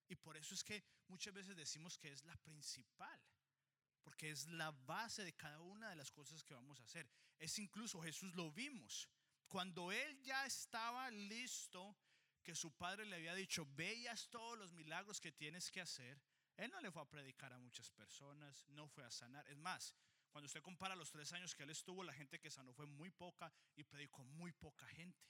Y 0.08 0.16
por 0.16 0.36
eso 0.36 0.54
es 0.54 0.64
que 0.64 0.82
muchas 1.08 1.34
veces 1.34 1.56
decimos 1.56 1.98
que 1.98 2.10
es 2.12 2.24
la 2.24 2.36
principal 2.36 3.20
porque 4.08 4.30
es 4.30 4.46
la 4.46 4.70
base 4.70 5.22
de 5.22 5.34
cada 5.34 5.60
una 5.60 5.90
de 5.90 5.96
las 5.96 6.10
cosas 6.10 6.42
que 6.42 6.54
vamos 6.54 6.80
a 6.80 6.84
hacer. 6.84 7.06
Es 7.38 7.58
incluso 7.58 8.00
Jesús 8.00 8.34
lo 8.34 8.50
vimos. 8.50 9.06
Cuando 9.46 9.92
él 9.92 10.18
ya 10.22 10.46
estaba 10.46 11.10
listo, 11.10 11.94
que 12.42 12.54
su 12.54 12.74
padre 12.74 13.04
le 13.04 13.16
había 13.16 13.34
dicho, 13.34 13.66
veas 13.76 14.30
todos 14.30 14.58
los 14.58 14.72
milagros 14.72 15.20
que 15.20 15.30
tienes 15.30 15.70
que 15.70 15.82
hacer, 15.82 16.18
él 16.56 16.70
no 16.70 16.80
le 16.80 16.90
fue 16.90 17.02
a 17.02 17.04
predicar 17.04 17.52
a 17.52 17.58
muchas 17.58 17.90
personas, 17.90 18.64
no 18.68 18.88
fue 18.88 19.04
a 19.04 19.10
sanar. 19.10 19.46
Es 19.46 19.58
más, 19.58 19.94
cuando 20.30 20.46
usted 20.46 20.62
compara 20.62 20.96
los 20.96 21.10
tres 21.10 21.30
años 21.34 21.54
que 21.54 21.64
él 21.64 21.70
estuvo, 21.70 22.02
la 22.02 22.14
gente 22.14 22.40
que 22.40 22.50
sanó 22.50 22.72
fue 22.72 22.86
muy 22.86 23.10
poca 23.10 23.52
y 23.76 23.84
predicó 23.84 24.24
muy 24.24 24.52
poca 24.52 24.86
gente. 24.86 25.22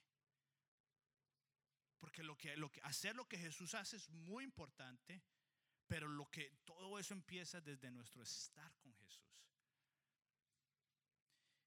Porque, 1.98 2.22
lo 2.22 2.36
que, 2.36 2.52
hacer 2.82 3.16
lo 3.16 3.28
que 3.28 3.38
Jesús 3.38 3.74
hace 3.74 3.96
es 3.96 4.08
muy 4.10 4.44
importante, 4.44 5.22
pero 5.86 6.06
lo 6.06 6.30
que 6.30 6.60
todo 6.64 6.98
eso 6.98 7.14
empieza 7.14 7.60
desde 7.60 7.90
nuestro 7.90 8.22
estar 8.22 8.76
con 8.78 8.94
Jesús. 8.94 9.24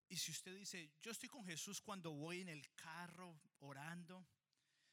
Y 0.07 0.17
si 0.17 0.31
usted 0.31 0.55
dice, 0.55 0.91
yo 1.01 1.11
estoy 1.11 1.29
con 1.29 1.45
Jesús 1.45 1.81
cuando 1.81 2.11
voy 2.11 2.41
en 2.41 2.49
el 2.49 2.73
carro 2.75 3.39
orando, 3.59 4.27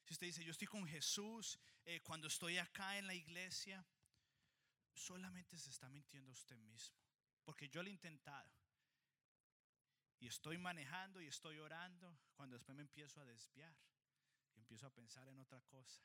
si 0.04 0.14
usted 0.14 0.28
dice, 0.28 0.44
yo 0.44 0.52
estoy 0.52 0.68
con 0.68 0.86
Jesús 0.86 1.58
eh, 1.84 2.00
cuando 2.02 2.28
estoy 2.28 2.58
acá 2.58 2.98
en 2.98 3.06
la 3.06 3.14
iglesia, 3.14 3.84
solamente 4.94 5.58
se 5.58 5.70
está 5.70 5.88
mintiendo 5.88 6.32
usted 6.32 6.56
mismo. 6.58 6.96
Porque 7.44 7.68
yo 7.68 7.82
lo 7.82 7.88
he 7.88 7.92
intentado. 7.92 8.50
Y 10.20 10.26
estoy 10.26 10.58
manejando 10.58 11.20
y 11.20 11.26
estoy 11.26 11.58
orando 11.58 12.18
cuando 12.34 12.56
después 12.56 12.74
me 12.74 12.82
empiezo 12.82 13.20
a 13.20 13.24
desviar 13.24 13.76
empiezo 14.58 14.86
a 14.86 14.94
pensar 14.94 15.28
en 15.28 15.38
otra 15.38 15.60
cosa 15.62 16.02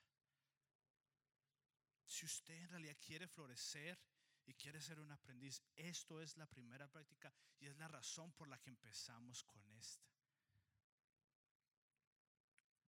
si 2.14 2.26
usted 2.26 2.54
en 2.54 2.70
realidad 2.70 2.98
quiere 3.02 3.28
florecer 3.28 4.00
y 4.46 4.54
quiere 4.54 4.80
ser 4.80 5.00
un 5.00 5.12
aprendiz, 5.12 5.64
esto 5.76 6.22
es 6.22 6.38
la 6.38 6.46
primera 6.46 6.88
práctica 6.88 7.34
y 7.60 7.66
es 7.66 7.76
la 7.78 7.88
razón 7.88 8.32
por 8.34 8.48
la 8.48 8.60
que 8.60 8.70
empezamos 8.70 9.44
con 9.44 9.68
esta. 9.72 10.08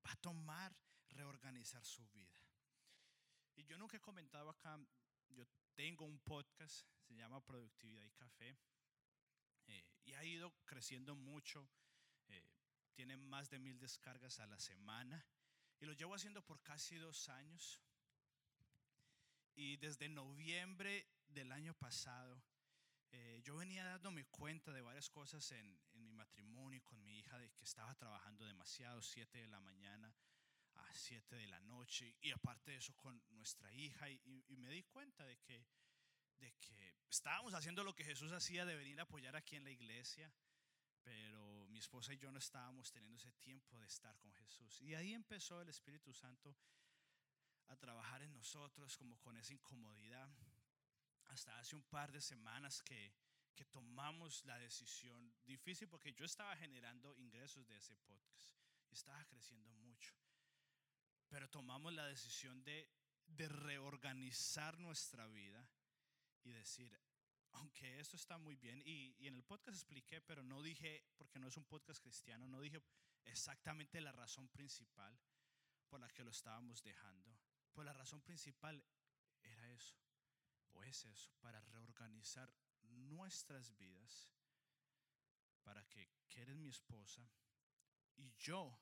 Va 0.05 0.11
a 0.11 0.17
tomar 0.17 0.75
reorganizar 1.09 1.83
su 1.83 2.07
vida. 2.09 2.39
Y 3.55 3.63
yo 3.63 3.77
nunca 3.77 3.97
he 3.97 4.01
comentado 4.01 4.49
acá, 4.49 4.77
yo 5.29 5.47
tengo 5.73 6.05
un 6.05 6.19
podcast, 6.19 6.85
se 6.99 7.15
llama 7.15 7.43
Productividad 7.43 8.05
y 8.05 8.11
Café, 8.11 8.59
eh, 9.67 9.85
y 10.03 10.13
ha 10.13 10.23
ido 10.23 10.53
creciendo 10.65 11.15
mucho, 11.15 11.67
eh, 12.27 12.47
tiene 12.93 13.17
más 13.17 13.49
de 13.49 13.57
mil 13.57 13.79
descargas 13.79 14.39
a 14.39 14.45
la 14.45 14.59
semana, 14.59 15.25
y 15.79 15.85
lo 15.85 15.93
llevo 15.93 16.15
haciendo 16.15 16.41
por 16.43 16.61
casi 16.61 16.97
dos 16.97 17.29
años. 17.29 17.81
Y 19.55 19.77
desde 19.77 20.09
noviembre 20.09 21.07
del 21.27 21.51
año 21.51 21.73
pasado 21.73 22.43
eh, 23.11 23.41
yo 23.43 23.55
venía 23.55 23.85
dándome 23.85 24.25
cuenta 24.25 24.73
de 24.73 24.81
varias 24.81 25.09
cosas 25.09 25.49
en, 25.51 25.79
mi 25.93 26.11
matrimonio 26.11 26.83
con 26.83 27.01
mi 27.03 27.19
hija, 27.19 27.39
de 27.39 27.49
que 27.51 27.63
estaba 27.63 27.95
trabajando 27.95 28.45
demasiado, 28.45 29.01
7 29.01 29.37
de 29.37 29.47
la 29.47 29.61
mañana 29.61 30.13
a 30.75 30.93
7 30.93 31.35
de 31.35 31.47
la 31.47 31.61
noche, 31.61 32.17
y 32.19 32.31
aparte 32.31 32.71
de 32.71 32.77
eso 32.77 32.93
con 32.95 33.23
nuestra 33.29 33.71
hija, 33.73 34.09
y, 34.09 34.43
y 34.49 34.57
me 34.57 34.69
di 34.69 34.83
cuenta 34.83 35.25
de 35.25 35.37
que, 35.37 35.65
de 36.39 36.51
que 36.55 36.95
estábamos 37.09 37.53
haciendo 37.53 37.83
lo 37.85 37.95
que 37.95 38.03
Jesús 38.03 38.33
hacía 38.33 38.65
de 38.65 38.75
venir 38.75 38.99
a 38.99 39.03
apoyar 39.03 39.37
aquí 39.37 39.55
en 39.55 39.63
la 39.63 39.71
iglesia, 39.71 40.31
pero 41.05 41.67
mi 41.67 41.77
esposa 41.77 42.13
y 42.13 42.17
yo 42.17 42.31
no 42.31 42.39
estábamos 42.39 42.91
teniendo 42.91 43.17
ese 43.17 43.31
tiempo 43.33 43.79
de 43.79 43.85
estar 43.85 44.17
con 44.17 44.33
Jesús. 44.33 44.81
Y 44.81 44.95
ahí 44.95 45.13
empezó 45.13 45.61
el 45.61 45.69
Espíritu 45.69 46.11
Santo 46.13 46.57
a 47.67 47.75
trabajar 47.75 48.23
en 48.23 48.33
nosotros 48.33 48.97
como 48.97 49.17
con 49.19 49.37
esa 49.37 49.53
incomodidad. 49.53 50.29
Hasta 51.25 51.59
hace 51.59 51.75
un 51.75 51.83
par 51.83 52.11
de 52.11 52.21
semanas 52.21 52.81
que, 52.81 53.13
que 53.53 53.65
tomamos 53.65 54.43
la 54.45 54.57
decisión 54.57 55.31
difícil 55.45 55.87
porque 55.87 56.11
yo 56.13 56.25
estaba 56.25 56.57
generando 56.57 57.15
ingresos 57.17 57.67
de 57.67 57.77
ese 57.77 57.95
podcast 57.97 58.55
y 58.89 58.95
estaba 58.95 59.23
creciendo 59.25 59.71
mucho. 59.75 60.15
Pero 61.29 61.49
tomamos 61.49 61.93
la 61.93 62.07
decisión 62.07 62.63
de, 62.63 62.89
de 63.27 63.47
reorganizar 63.47 64.79
nuestra 64.79 65.27
vida 65.27 65.69
y 66.43 66.49
decir, 66.49 66.99
aunque 67.55 67.99
esto 67.99 68.15
está 68.15 68.37
muy 68.37 68.55
bien, 68.55 68.81
y, 68.85 69.15
y, 69.17 69.27
en 69.27 69.35
el 69.35 69.43
podcast 69.43 69.77
expliqué, 69.77 70.21
pero 70.21 70.43
no 70.43 70.61
dije, 70.61 71.03
porque 71.17 71.39
no 71.39 71.47
es 71.47 71.57
un 71.57 71.65
podcast 71.65 72.01
cristiano, 72.01 72.47
no 72.47 72.61
dije 72.61 72.81
exactamente 73.25 74.01
la 74.01 74.11
razón 74.11 74.47
principal 74.49 75.17
por 75.87 75.99
la 75.99 76.09
que 76.09 76.23
lo 76.23 76.31
estábamos 76.31 76.83
dejando. 76.83 77.37
Pues 77.71 77.85
la 77.85 77.93
razón 77.93 78.21
principal 78.21 78.83
era 79.41 79.69
eso, 79.71 79.97
o 80.73 80.83
es 80.83 81.05
eso, 81.05 81.31
para 81.41 81.59
reorganizar 81.61 82.53
nuestras 82.83 83.75
vidas, 83.77 84.29
para 85.63 85.83
que, 85.85 86.09
que 86.29 86.41
eres 86.41 86.55
mi 86.55 86.69
esposa, 86.69 87.29
y 88.17 88.33
yo 88.37 88.79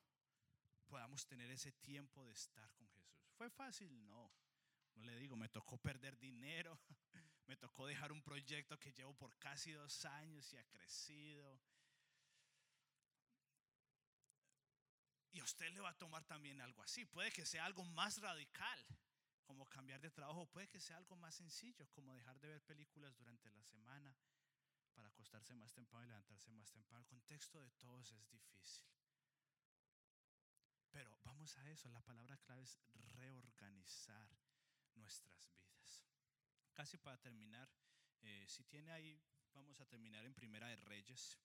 podamos 0.86 1.26
tener 1.26 1.50
ese 1.50 1.72
tiempo 1.72 2.24
de 2.24 2.32
estar 2.32 2.72
con 2.74 2.88
Jesús. 2.88 3.26
¿Fue 3.36 3.50
fácil? 3.50 4.06
No. 4.06 4.30
No 4.94 5.02
le 5.02 5.16
digo, 5.16 5.36
me 5.36 5.48
tocó 5.48 5.76
perder 5.76 6.18
dinero, 6.18 6.78
me 7.46 7.56
tocó 7.56 7.86
dejar 7.86 8.12
un 8.12 8.22
proyecto 8.22 8.78
que 8.78 8.92
llevo 8.92 9.14
por 9.14 9.36
casi 9.38 9.72
dos 9.72 10.04
años 10.04 10.52
y 10.52 10.56
ha 10.56 10.64
crecido. 10.64 11.60
Y 15.32 15.40
a 15.40 15.44
usted 15.44 15.70
le 15.72 15.80
va 15.80 15.90
a 15.90 15.98
tomar 15.98 16.24
también 16.24 16.60
algo 16.60 16.82
así. 16.82 17.04
Puede 17.04 17.32
que 17.32 17.44
sea 17.44 17.64
algo 17.64 17.84
más 17.84 18.18
radical, 18.18 18.86
como 19.42 19.68
cambiar 19.68 20.00
de 20.00 20.10
trabajo. 20.10 20.46
Puede 20.46 20.68
que 20.68 20.80
sea 20.80 20.96
algo 20.96 21.16
más 21.16 21.34
sencillo, 21.34 21.88
como 21.90 22.14
dejar 22.14 22.38
de 22.40 22.48
ver 22.48 22.62
películas 22.62 23.16
durante 23.16 23.50
la 23.50 23.62
semana 23.64 24.16
para 24.94 25.08
acostarse 25.08 25.54
más 25.54 25.72
temprano 25.72 26.04
y 26.04 26.08
levantarse 26.08 26.50
más 26.52 26.70
temprano. 26.70 27.02
El 27.02 27.08
contexto 27.08 27.60
de 27.60 27.70
todos 27.72 28.12
es 28.12 28.30
difícil. 28.30 28.86
Pero 30.90 31.18
vamos 31.24 31.56
a 31.58 31.68
eso. 31.68 31.90
La 31.90 32.00
palabra 32.00 32.36
clave 32.38 32.62
es 32.62 32.78
reorganizar 33.16 34.30
nuestras 34.94 35.50
vidas. 35.50 36.13
Casi 36.74 36.98
para 36.98 37.16
terminar, 37.18 37.70
eh, 38.20 38.44
si 38.48 38.64
tiene 38.64 38.90
ahí, 38.90 39.22
vamos 39.52 39.80
a 39.80 39.86
terminar 39.86 40.24
en 40.24 40.34
Primera 40.34 40.68
de 40.68 40.76
Reyes. 40.76 41.38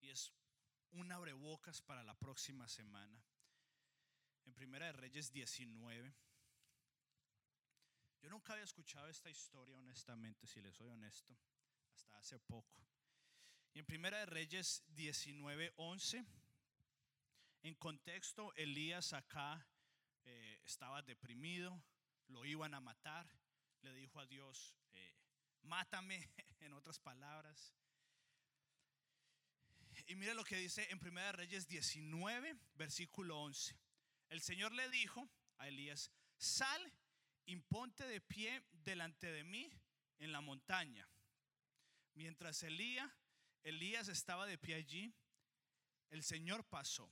Y 0.00 0.10
es 0.10 0.32
un 0.90 1.12
abrebocas 1.12 1.80
para 1.80 2.02
la 2.02 2.18
próxima 2.18 2.68
semana. 2.68 3.24
En 4.44 4.52
Primera 4.52 4.86
de 4.86 4.92
Reyes 4.92 5.32
19. 5.32 6.12
Yo 8.20 8.30
nunca 8.30 8.54
había 8.54 8.64
escuchado 8.64 9.08
esta 9.08 9.30
historia, 9.30 9.78
honestamente, 9.78 10.46
si 10.48 10.60
les 10.60 10.74
soy 10.74 10.88
honesto, 10.88 11.36
hasta 11.94 12.18
hace 12.18 12.40
poco. 12.40 12.84
Y 13.72 13.78
en 13.78 13.86
Primera 13.86 14.18
de 14.18 14.26
Reyes 14.26 14.82
19, 14.88 15.72
11, 15.76 16.24
en 17.62 17.74
contexto, 17.76 18.52
Elías 18.54 19.12
acá 19.12 19.64
eh, 20.24 20.60
estaba 20.64 21.02
deprimido, 21.02 21.80
lo 22.28 22.44
iban 22.44 22.74
a 22.74 22.80
matar, 22.80 23.28
le 23.82 23.94
dijo 23.94 24.20
a 24.20 24.26
Dios, 24.26 24.76
eh, 24.94 25.14
mátame, 25.62 26.30
en 26.60 26.72
otras 26.72 26.98
palabras. 26.98 27.74
Y 30.06 30.14
mire 30.14 30.34
lo 30.34 30.44
que 30.44 30.56
dice 30.56 30.86
en 30.90 30.98
1 31.04 31.32
Reyes 31.32 31.66
19, 31.66 32.56
versículo 32.74 33.40
11. 33.40 33.76
El 34.28 34.40
Señor 34.40 34.72
le 34.72 34.88
dijo 34.90 35.28
a 35.58 35.68
Elías, 35.68 36.10
sal, 36.36 36.92
imponte 37.46 38.06
de 38.06 38.20
pie 38.20 38.62
delante 38.72 39.30
de 39.32 39.44
mí 39.44 39.70
en 40.18 40.32
la 40.32 40.40
montaña. 40.40 41.08
Mientras 42.14 42.62
Elías, 42.62 43.10
Elías 43.62 44.08
estaba 44.08 44.46
de 44.46 44.58
pie 44.58 44.76
allí, 44.76 45.14
el 46.10 46.22
Señor 46.22 46.64
pasó. 46.64 47.10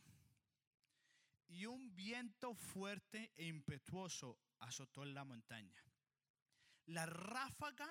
Y 1.48 1.66
un 1.66 1.94
viento 1.94 2.54
fuerte 2.54 3.32
e 3.36 3.46
impetuoso 3.46 4.38
azotó 4.64 5.04
la 5.04 5.24
montaña. 5.24 5.82
La 6.86 7.06
ráfaga 7.06 7.88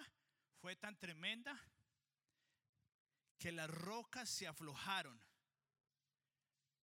fue 0.60 0.76
tan 0.76 0.98
tremenda 0.98 1.60
que 3.38 3.52
las 3.52 3.70
rocas 3.70 4.30
se 4.30 4.48
aflojaron, 4.48 5.22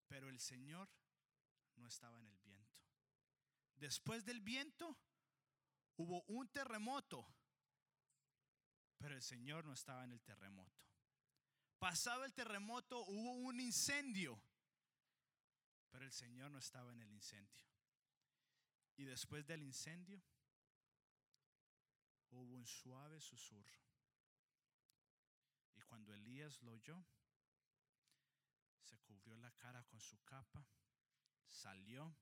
pero 0.08 0.28
el 0.28 0.40
Señor 0.40 0.88
no 1.76 1.88
estaba 1.88 2.18
en 2.18 2.28
el 2.28 2.38
viento. 2.38 2.78
Después 3.76 4.24
del 4.24 4.40
viento 4.40 4.98
hubo 5.96 6.22
un 6.26 6.48
terremoto, 6.48 7.26
pero 8.98 9.14
el 9.14 9.22
Señor 9.22 9.64
no 9.64 9.72
estaba 9.72 10.04
en 10.04 10.12
el 10.12 10.20
terremoto. 10.20 10.84
Pasado 11.78 12.24
el 12.24 12.34
terremoto 12.34 13.00
hubo 13.06 13.32
un 13.32 13.58
incendio, 13.60 14.42
pero 15.90 16.04
el 16.04 16.12
Señor 16.12 16.50
no 16.50 16.58
estaba 16.58 16.92
en 16.92 17.00
el 17.00 17.10
incendio. 17.10 17.64
Y 19.00 19.04
después 19.06 19.46
del 19.46 19.62
incendio 19.62 20.22
hubo 22.32 22.54
un 22.54 22.66
suave 22.66 23.18
susurro. 23.18 23.80
Y 25.74 25.80
cuando 25.80 26.12
Elías 26.12 26.60
lo 26.60 26.72
oyó, 26.72 27.02
se 28.82 28.98
cubrió 28.98 29.38
la 29.38 29.50
cara 29.52 29.82
con 29.84 30.02
su 30.02 30.22
capa, 30.22 30.68
salió 31.48 32.14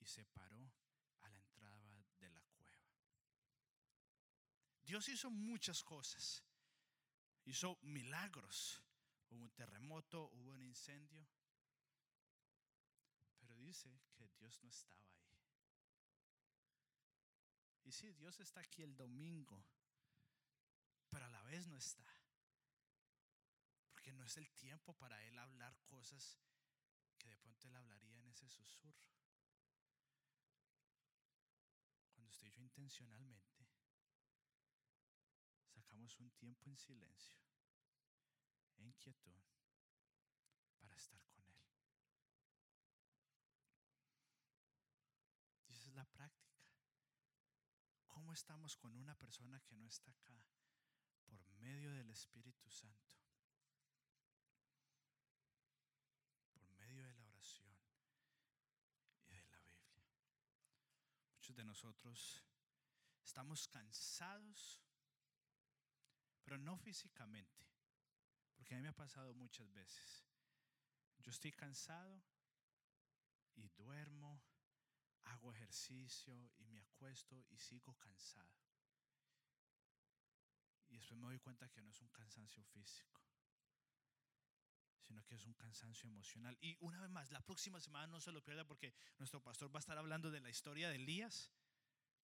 y 0.00 0.06
se 0.06 0.24
paró 0.24 0.72
a 1.20 1.28
la 1.28 1.38
entrada 1.38 1.80
de 2.18 2.28
la 2.28 2.42
cueva. 2.42 2.90
Dios 4.82 5.08
hizo 5.08 5.30
muchas 5.30 5.84
cosas. 5.84 6.42
Hizo 7.44 7.78
milagros. 7.82 8.82
Hubo 9.28 9.44
un 9.44 9.50
terremoto, 9.50 10.28
hubo 10.32 10.50
un 10.50 10.62
incendio. 10.62 11.24
Pero 13.38 13.56
dice 13.58 14.02
que 14.16 14.28
Dios 14.40 14.60
no 14.64 14.70
estaba 14.70 14.98
ahí. 15.04 15.29
Y 17.84 17.92
sí, 17.92 18.12
Dios 18.12 18.38
está 18.40 18.60
aquí 18.60 18.82
el 18.82 18.96
domingo, 18.96 19.64
pero 21.10 21.26
a 21.26 21.28
la 21.28 21.42
vez 21.42 21.66
no 21.66 21.76
está. 21.76 22.06
Porque 23.90 24.12
no 24.12 24.24
es 24.24 24.36
el 24.36 24.50
tiempo 24.52 24.92
para 24.94 25.22
Él 25.24 25.38
hablar 25.38 25.76
cosas 25.84 26.38
que 27.18 27.28
de 27.28 27.36
pronto 27.36 27.68
Él 27.68 27.76
hablaría 27.76 28.16
en 28.16 28.28
ese 28.28 28.48
susurro. 28.48 29.10
Cuando 32.12 32.30
estoy 32.30 32.50
yo 32.50 32.62
intencionalmente, 32.62 33.68
sacamos 35.68 36.18
un 36.20 36.30
tiempo 36.30 36.70
en 36.70 36.76
silencio, 36.76 37.38
en 38.78 38.92
quietud, 38.92 39.42
para 40.78 40.94
estar 40.94 41.22
con 41.28 41.44
Él. 41.50 41.66
Y 45.66 45.72
esa 45.72 45.88
es 45.88 45.94
la 45.94 46.04
práctica. 46.04 46.50
¿Cómo 48.30 48.36
estamos 48.36 48.76
con 48.76 48.94
una 48.94 49.16
persona 49.16 49.58
que 49.58 49.74
no 49.74 49.88
está 49.88 50.12
acá 50.12 50.40
por 51.26 51.44
medio 51.56 51.92
del 51.92 52.10
Espíritu 52.10 52.70
Santo? 52.70 53.16
Por 56.52 56.64
medio 56.76 57.04
de 57.08 57.14
la 57.16 57.24
oración 57.24 57.74
y 59.26 59.34
de 59.34 59.42
la 59.42 59.58
Biblia. 59.62 60.06
Muchos 61.32 61.56
de 61.56 61.64
nosotros 61.64 62.44
estamos 63.24 63.66
cansados, 63.66 64.80
pero 66.44 66.56
no 66.56 66.76
físicamente, 66.76 67.66
porque 68.54 68.74
a 68.74 68.76
mí 68.76 68.84
me 68.84 68.90
ha 68.90 68.96
pasado 68.96 69.34
muchas 69.34 69.72
veces. 69.72 70.24
Yo 71.18 71.32
estoy 71.32 71.50
cansado 71.50 72.22
y 73.56 73.70
duermo 73.70 74.40
hago 75.30 75.52
ejercicio 75.52 76.50
y 76.58 76.66
me 76.66 76.80
acuesto 76.80 77.44
y 77.50 77.58
sigo 77.58 77.94
cansado. 77.98 78.54
Y 80.88 80.96
después 80.96 81.18
me 81.18 81.26
doy 81.26 81.38
cuenta 81.38 81.68
que 81.68 81.82
no 81.82 81.90
es 81.90 82.00
un 82.00 82.08
cansancio 82.08 82.64
físico, 82.64 83.20
sino 85.02 85.24
que 85.24 85.36
es 85.36 85.46
un 85.46 85.54
cansancio 85.54 86.08
emocional. 86.08 86.56
Y 86.60 86.76
una 86.80 87.00
vez 87.00 87.10
más, 87.10 87.30
la 87.30 87.40
próxima 87.40 87.80
semana 87.80 88.06
no 88.08 88.20
se 88.20 88.32
lo 88.32 88.42
pierda 88.42 88.66
porque 88.66 88.92
nuestro 89.18 89.40
pastor 89.42 89.72
va 89.74 89.78
a 89.78 89.80
estar 89.80 89.98
hablando 89.98 90.30
de 90.30 90.40
la 90.40 90.50
historia 90.50 90.88
de 90.88 90.96
Elías, 90.96 91.50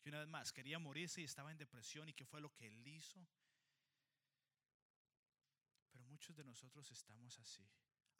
que 0.01 0.11
una 0.11 0.21
vez 0.21 0.29
más 0.29 0.53
quería 0.53 0.79
morirse 0.79 1.21
y 1.21 1.25
estaba 1.25 1.53
en 1.53 1.59
depresión 1.59 2.09
y 2.09 2.15
qué 2.15 2.25
fue 2.25 2.41
lo 2.41 2.53
que 2.55 2.67
él 2.67 2.87
hizo. 2.87 3.27
muchos 6.17 6.35
de 6.35 6.45
nosotros 6.45 6.91
estamos 6.91 7.39
así. 7.39 7.69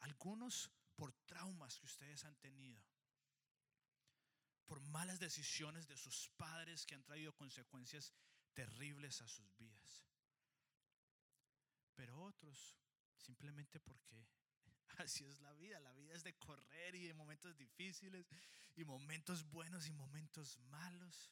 Algunos 0.01 0.69
por 0.93 1.11
traumas 1.25 1.79
que 1.79 1.87
ustedes 1.87 2.23
han 2.25 2.35
tenido, 2.35 2.79
por 4.67 4.81
malas 4.81 5.19
decisiones 5.19 5.87
de 5.87 5.97
sus 5.97 6.29
padres 6.37 6.85
que 6.85 6.95
han 6.95 7.03
traído 7.03 7.33
consecuencias 7.33 8.13
terribles 8.53 9.21
a 9.21 9.27
sus 9.27 9.55
vidas. 9.57 10.05
Pero 11.95 12.21
otros 12.21 12.77
simplemente 13.15 13.79
porque 13.79 14.27
así 14.99 15.25
es 15.25 15.39
la 15.39 15.53
vida. 15.53 15.79
La 15.79 15.93
vida 15.93 16.13
es 16.13 16.23
de 16.23 16.37
correr 16.37 16.95
y 16.95 17.07
de 17.07 17.13
momentos 17.13 17.57
difíciles 17.57 18.27
y 18.75 18.85
momentos 18.85 19.49
buenos 19.49 19.87
y 19.87 19.93
momentos 19.93 20.57
malos. 20.69 21.31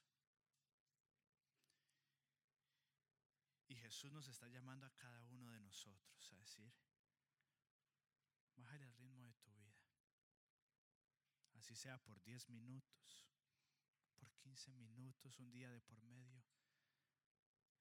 Y 3.67 3.75
Jesús 3.75 4.11
nos 4.11 4.27
está 4.27 4.47
llamando 4.47 4.85
a 4.85 4.95
cada 4.97 5.25
uno 5.27 5.51
de 5.51 5.59
nosotros 5.59 6.31
a 6.31 6.35
decir, 6.35 6.71
bájale 8.55 8.85
el 8.85 8.93
ritmo 8.95 9.25
de 9.25 9.33
tu 9.33 9.51
vida. 9.51 9.75
Así 11.65 11.73
sea 11.75 11.97
por 11.97 12.21
10 12.21 12.47
minutos, 12.51 13.25
por 14.19 14.31
15 14.35 14.71
minutos, 14.73 15.39
un 15.39 15.49
día 15.49 15.67
de 15.71 15.81
por 15.81 15.99
medio, 16.03 16.45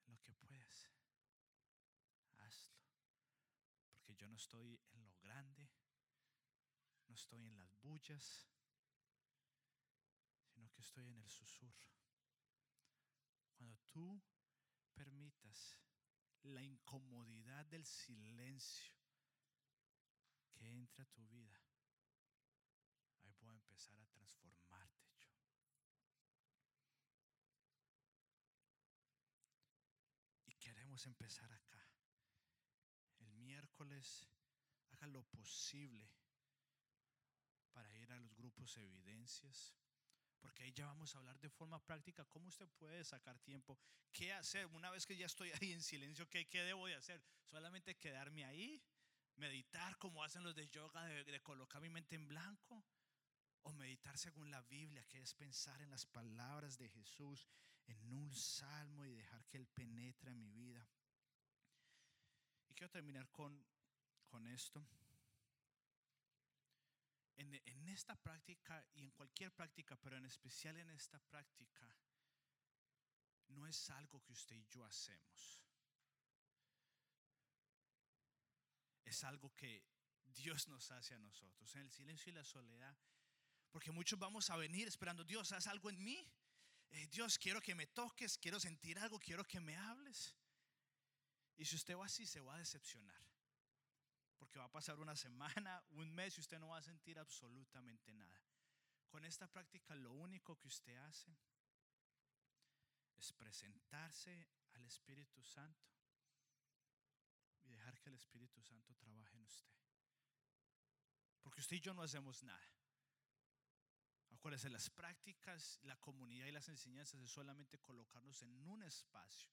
lo 0.06 0.18
que 0.22 0.32
puedas. 0.32 0.90
Hazlo. 2.38 2.80
Porque 3.90 4.14
yo 4.14 4.26
no 4.26 4.36
estoy 4.36 4.80
en 4.94 5.04
lo 5.04 5.14
grande, 5.18 5.68
no 7.08 7.14
estoy 7.14 7.44
en 7.44 7.58
las 7.58 7.78
bullas, 7.82 8.48
sino 10.46 10.72
que 10.72 10.80
estoy 10.80 11.06
en 11.06 11.18
el 11.18 11.28
susurro. 11.28 11.92
Cuando 13.52 13.76
tú 13.92 14.18
permitas 14.94 15.78
la 16.44 16.62
incomodidad 16.62 17.66
del 17.66 17.84
silencio 17.84 18.94
que 20.54 20.70
entra 20.70 21.04
a 21.04 21.12
tu 21.12 21.28
vida, 21.28 21.63
empezar 23.74 24.00
a 24.00 24.06
transformarte 24.06 25.10
yo. 25.18 25.28
Y 30.46 30.54
queremos 30.54 31.04
empezar 31.06 31.50
acá. 31.52 31.90
El 33.18 33.32
miércoles 33.34 34.28
haga 34.90 35.08
lo 35.08 35.24
posible 35.24 36.08
para 37.72 37.92
ir 37.96 38.12
a 38.12 38.16
los 38.16 38.32
grupos 38.36 38.76
evidencias 38.76 39.74
porque 40.38 40.62
ahí 40.62 40.72
ya 40.72 40.84
vamos 40.84 41.14
a 41.14 41.18
hablar 41.18 41.40
de 41.40 41.48
forma 41.48 41.82
práctica 41.84 42.26
cómo 42.26 42.48
usted 42.48 42.68
puede 42.78 43.02
sacar 43.02 43.38
tiempo, 43.38 43.78
qué 44.12 44.34
hacer. 44.34 44.66
Una 44.66 44.90
vez 44.90 45.06
que 45.06 45.16
ya 45.16 45.24
estoy 45.24 45.50
ahí 45.60 45.72
en 45.72 45.82
silencio, 45.82 46.28
¿qué, 46.28 46.46
qué 46.50 46.62
debo 46.62 46.86
de 46.86 46.94
hacer? 46.94 47.24
Solamente 47.46 47.96
quedarme 47.96 48.44
ahí, 48.44 48.82
meditar 49.36 49.96
como 49.96 50.22
hacen 50.22 50.42
los 50.42 50.54
de 50.54 50.68
yoga, 50.68 51.02
de, 51.06 51.24
de 51.24 51.40
colocar 51.40 51.80
mi 51.80 51.88
mente 51.88 52.14
en 52.14 52.28
blanco, 52.28 52.84
o 53.64 53.72
meditar 53.72 54.16
según 54.16 54.50
la 54.50 54.62
Biblia, 54.62 55.04
que 55.04 55.20
es 55.20 55.34
pensar 55.34 55.80
en 55.82 55.90
las 55.90 56.06
palabras 56.06 56.78
de 56.78 56.88
Jesús, 56.88 57.46
en 57.86 58.12
un 58.12 58.34
salmo 58.34 59.04
y 59.04 59.12
dejar 59.12 59.44
que 59.46 59.58
Él 59.58 59.66
penetre 59.66 60.30
en 60.30 60.40
mi 60.40 60.52
vida. 60.52 60.88
Y 62.68 62.74
quiero 62.74 62.90
terminar 62.90 63.30
con, 63.30 63.62
con 64.26 64.46
esto 64.46 64.86
en, 67.36 67.88
esta 67.88 68.16
práctica 68.16 68.84
y 68.94 69.02
en 69.02 69.10
cualquier 69.12 69.52
práctica, 69.52 69.96
pero 69.96 70.16
en 70.16 70.26
especial 70.26 70.76
en 70.78 70.90
esta 70.90 71.18
práctica, 71.20 71.88
no 73.48 73.66
es 73.66 73.90
algo 73.90 74.22
que 74.22 74.32
usted 74.32 74.56
y 74.56 74.66
yo 74.66 74.84
hacemos. 74.84 75.62
Es 79.04 79.22
algo 79.22 79.54
que 79.54 79.84
Dios 80.24 80.66
nos 80.68 80.90
hace 80.90 81.14
a 81.14 81.18
nosotros, 81.18 81.74
en 81.76 81.82
el 81.82 81.90
silencio 81.90 82.30
y 82.30 82.34
la 82.34 82.44
soledad. 82.44 82.96
Porque 83.74 83.90
muchos 83.90 84.16
vamos 84.16 84.50
a 84.50 84.56
venir 84.56 84.86
esperando, 84.86 85.24
Dios, 85.24 85.50
haz 85.50 85.66
algo 85.66 85.90
en 85.90 85.98
mí. 86.02 86.24
Eh, 86.92 87.08
Dios, 87.08 87.40
quiero 87.40 87.60
que 87.60 87.74
me 87.74 87.88
toques, 87.88 88.38
quiero 88.38 88.60
sentir 88.60 89.00
algo, 89.00 89.18
quiero 89.18 89.42
que 89.44 89.58
me 89.58 89.76
hables. 89.76 90.36
Y 91.56 91.64
si 91.64 91.74
usted 91.74 91.96
va 91.96 92.06
así, 92.06 92.24
se 92.24 92.40
va 92.40 92.54
a 92.54 92.58
decepcionar 92.58 93.24
porque 94.44 94.58
va 94.58 94.66
a 94.66 94.70
pasar 94.70 95.00
una 95.00 95.16
semana, 95.16 95.82
un 95.92 96.12
mes 96.12 96.36
y 96.36 96.40
usted 96.40 96.58
no 96.58 96.68
va 96.68 96.78
a 96.78 96.82
sentir 96.82 97.18
absolutamente 97.18 98.12
nada. 98.12 98.42
Con 99.08 99.24
esta 99.24 99.46
práctica 99.48 99.94
lo 99.94 100.12
único 100.12 100.58
que 100.58 100.68
usted 100.68 100.94
hace 100.98 101.34
es 103.16 103.32
presentarse 103.32 104.46
al 104.74 104.84
Espíritu 104.84 105.42
Santo 105.42 105.90
y 107.62 107.70
dejar 107.70 107.98
que 107.98 108.10
el 108.10 108.16
Espíritu 108.16 108.60
Santo 108.62 108.94
trabaje 108.94 109.34
en 109.36 109.44
usted. 109.44 109.72
Porque 111.40 111.60
usted 111.60 111.76
y 111.76 111.80
yo 111.80 111.94
no 111.94 112.02
hacemos 112.02 112.42
nada. 112.42 112.83
Acuérdense, 114.30 114.68
las 114.68 114.90
prácticas, 114.90 115.78
la 115.82 115.96
comunidad 115.96 116.46
y 116.46 116.52
las 116.52 116.68
enseñanzas 116.68 117.20
es 117.20 117.30
solamente 117.30 117.78
colocarnos 117.78 118.42
en 118.42 118.54
un 118.66 118.82
espacio 118.82 119.50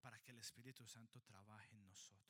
para 0.00 0.18
que 0.20 0.30
el 0.30 0.38
Espíritu 0.38 0.86
Santo 0.86 1.20
trabaje 1.20 1.74
en 1.74 1.84
nosotros 1.84 2.26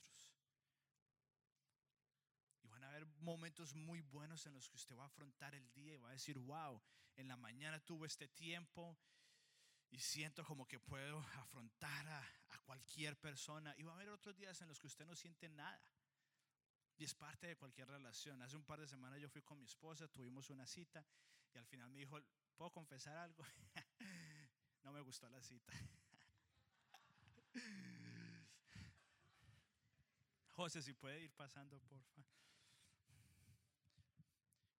van 2.76 2.84
a 2.84 2.88
haber 2.88 3.06
momentos 3.20 3.74
muy 3.74 4.02
buenos 4.02 4.44
en 4.44 4.52
los 4.52 4.68
que 4.68 4.76
usted 4.76 4.94
va 4.94 5.04
a 5.04 5.06
afrontar 5.06 5.54
el 5.54 5.72
día 5.72 5.94
y 5.94 5.96
va 5.96 6.10
a 6.10 6.12
decir, 6.12 6.38
wow, 6.38 6.78
en 7.16 7.26
la 7.26 7.36
mañana 7.38 7.80
tuve 7.80 8.06
este 8.06 8.28
tiempo 8.28 8.98
y 9.88 9.98
siento 9.98 10.44
como 10.44 10.68
que 10.68 10.78
puedo 10.78 11.18
afrontar 11.38 12.06
a, 12.06 12.20
a, 12.20 12.58
cualquier 12.66 13.18
persona. 13.18 13.74
Y 13.78 13.84
va 13.84 13.92
a 13.92 13.94
haber 13.94 14.10
otros 14.10 14.36
días 14.36 14.60
en 14.60 14.68
los 14.68 14.78
que 14.78 14.88
usted 14.88 15.06
no 15.06 15.16
siente 15.16 15.48
nada. 15.48 15.82
Y 16.98 17.04
es 17.04 17.14
parte 17.14 17.46
de 17.46 17.56
cualquier 17.56 17.88
relación. 17.88 18.42
Hace 18.42 18.56
un 18.56 18.64
par 18.64 18.78
de 18.78 18.88
semanas 18.88 19.20
yo 19.20 19.28
fui 19.30 19.40
con 19.40 19.58
mi 19.58 19.64
esposa, 19.64 20.06
tuvimos 20.08 20.50
una 20.50 20.66
cita 20.66 21.02
y 21.56 21.58
al 21.58 21.66
final 21.66 21.88
me 21.88 22.00
dijo, 22.00 22.20
¿puedo 22.54 22.70
confesar 22.70 23.16
algo? 23.16 23.42
no 24.84 24.92
me 24.92 25.00
gustó 25.00 25.26
la 25.30 25.42
cita. 25.42 25.72
José, 30.48 30.82
si 30.82 30.92
puede 30.92 31.22
ir 31.22 31.32
pasando, 31.32 31.80
porfa. 31.80 32.26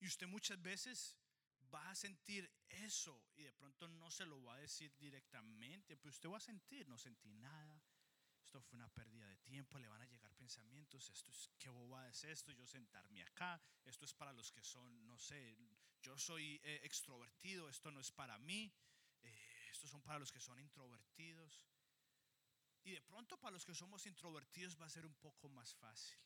Y 0.00 0.06
usted 0.06 0.26
muchas 0.26 0.60
veces 0.60 1.16
va 1.74 1.90
a 1.90 1.94
sentir 1.94 2.52
eso 2.68 3.24
y 3.36 3.44
de 3.44 3.54
pronto 3.54 3.88
no 3.88 4.10
se 4.10 4.26
lo 4.26 4.44
va 4.44 4.56
a 4.56 4.60
decir 4.60 4.94
directamente, 4.98 5.96
pero 5.96 6.10
usted 6.10 6.28
va 6.28 6.36
a 6.36 6.40
sentir, 6.40 6.86
no 6.88 6.98
sentí 6.98 7.32
nada, 7.32 7.82
esto 8.46 8.60
fue 8.60 8.76
una 8.76 8.88
pérdida 8.88 9.26
de 9.26 9.36
tiempo, 9.38 9.76
le 9.76 9.88
van 9.88 10.00
a 10.00 10.06
llegar 10.06 10.32
pensamientos, 10.36 11.10
esto 11.10 11.32
es, 11.32 11.50
qué 11.58 11.68
bobada 11.68 12.08
es 12.08 12.22
esto, 12.22 12.52
yo 12.52 12.64
sentarme 12.64 13.20
acá, 13.24 13.60
esto 13.84 14.04
es 14.04 14.14
para 14.14 14.32
los 14.32 14.52
que 14.52 14.62
son, 14.62 15.04
no 15.04 15.18
sé, 15.18 15.56
yo 16.00 16.16
soy 16.16 16.60
eh, 16.62 16.80
extrovertido, 16.84 17.68
esto 17.68 17.90
no 17.90 17.98
es 17.98 18.12
para 18.12 18.38
mí, 18.38 18.72
eh, 19.24 19.68
estos 19.72 19.90
son 19.90 20.00
para 20.02 20.20
los 20.20 20.30
que 20.30 20.38
son 20.38 20.60
introvertidos. 20.60 21.66
Y 22.84 22.92
de 22.92 23.02
pronto 23.02 23.36
para 23.36 23.50
los 23.50 23.64
que 23.64 23.74
somos 23.74 24.06
introvertidos 24.06 24.80
va 24.80 24.86
a 24.86 24.90
ser 24.90 25.04
un 25.04 25.16
poco 25.16 25.48
más 25.48 25.74
fácil. 25.74 26.20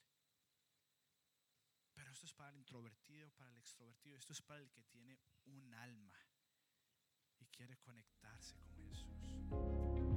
Pero 1.95 2.11
esto 2.11 2.27
es 2.27 2.35
para 2.35 2.51
el 2.51 2.57
introvertido, 2.57 3.31
para 3.31 3.51
el 3.51 3.57
extrovertido, 3.57 4.18
esto 4.18 4.35
es 4.35 4.43
para 4.43 4.61
el 4.61 4.71
que 4.71 4.83
tiene 4.85 5.18
un 5.47 5.73
alma 5.73 6.21
y 7.39 7.47
quiere 7.47 7.79
conectarse 7.79 8.61
con 8.61 8.77
Jesús. 8.91 10.09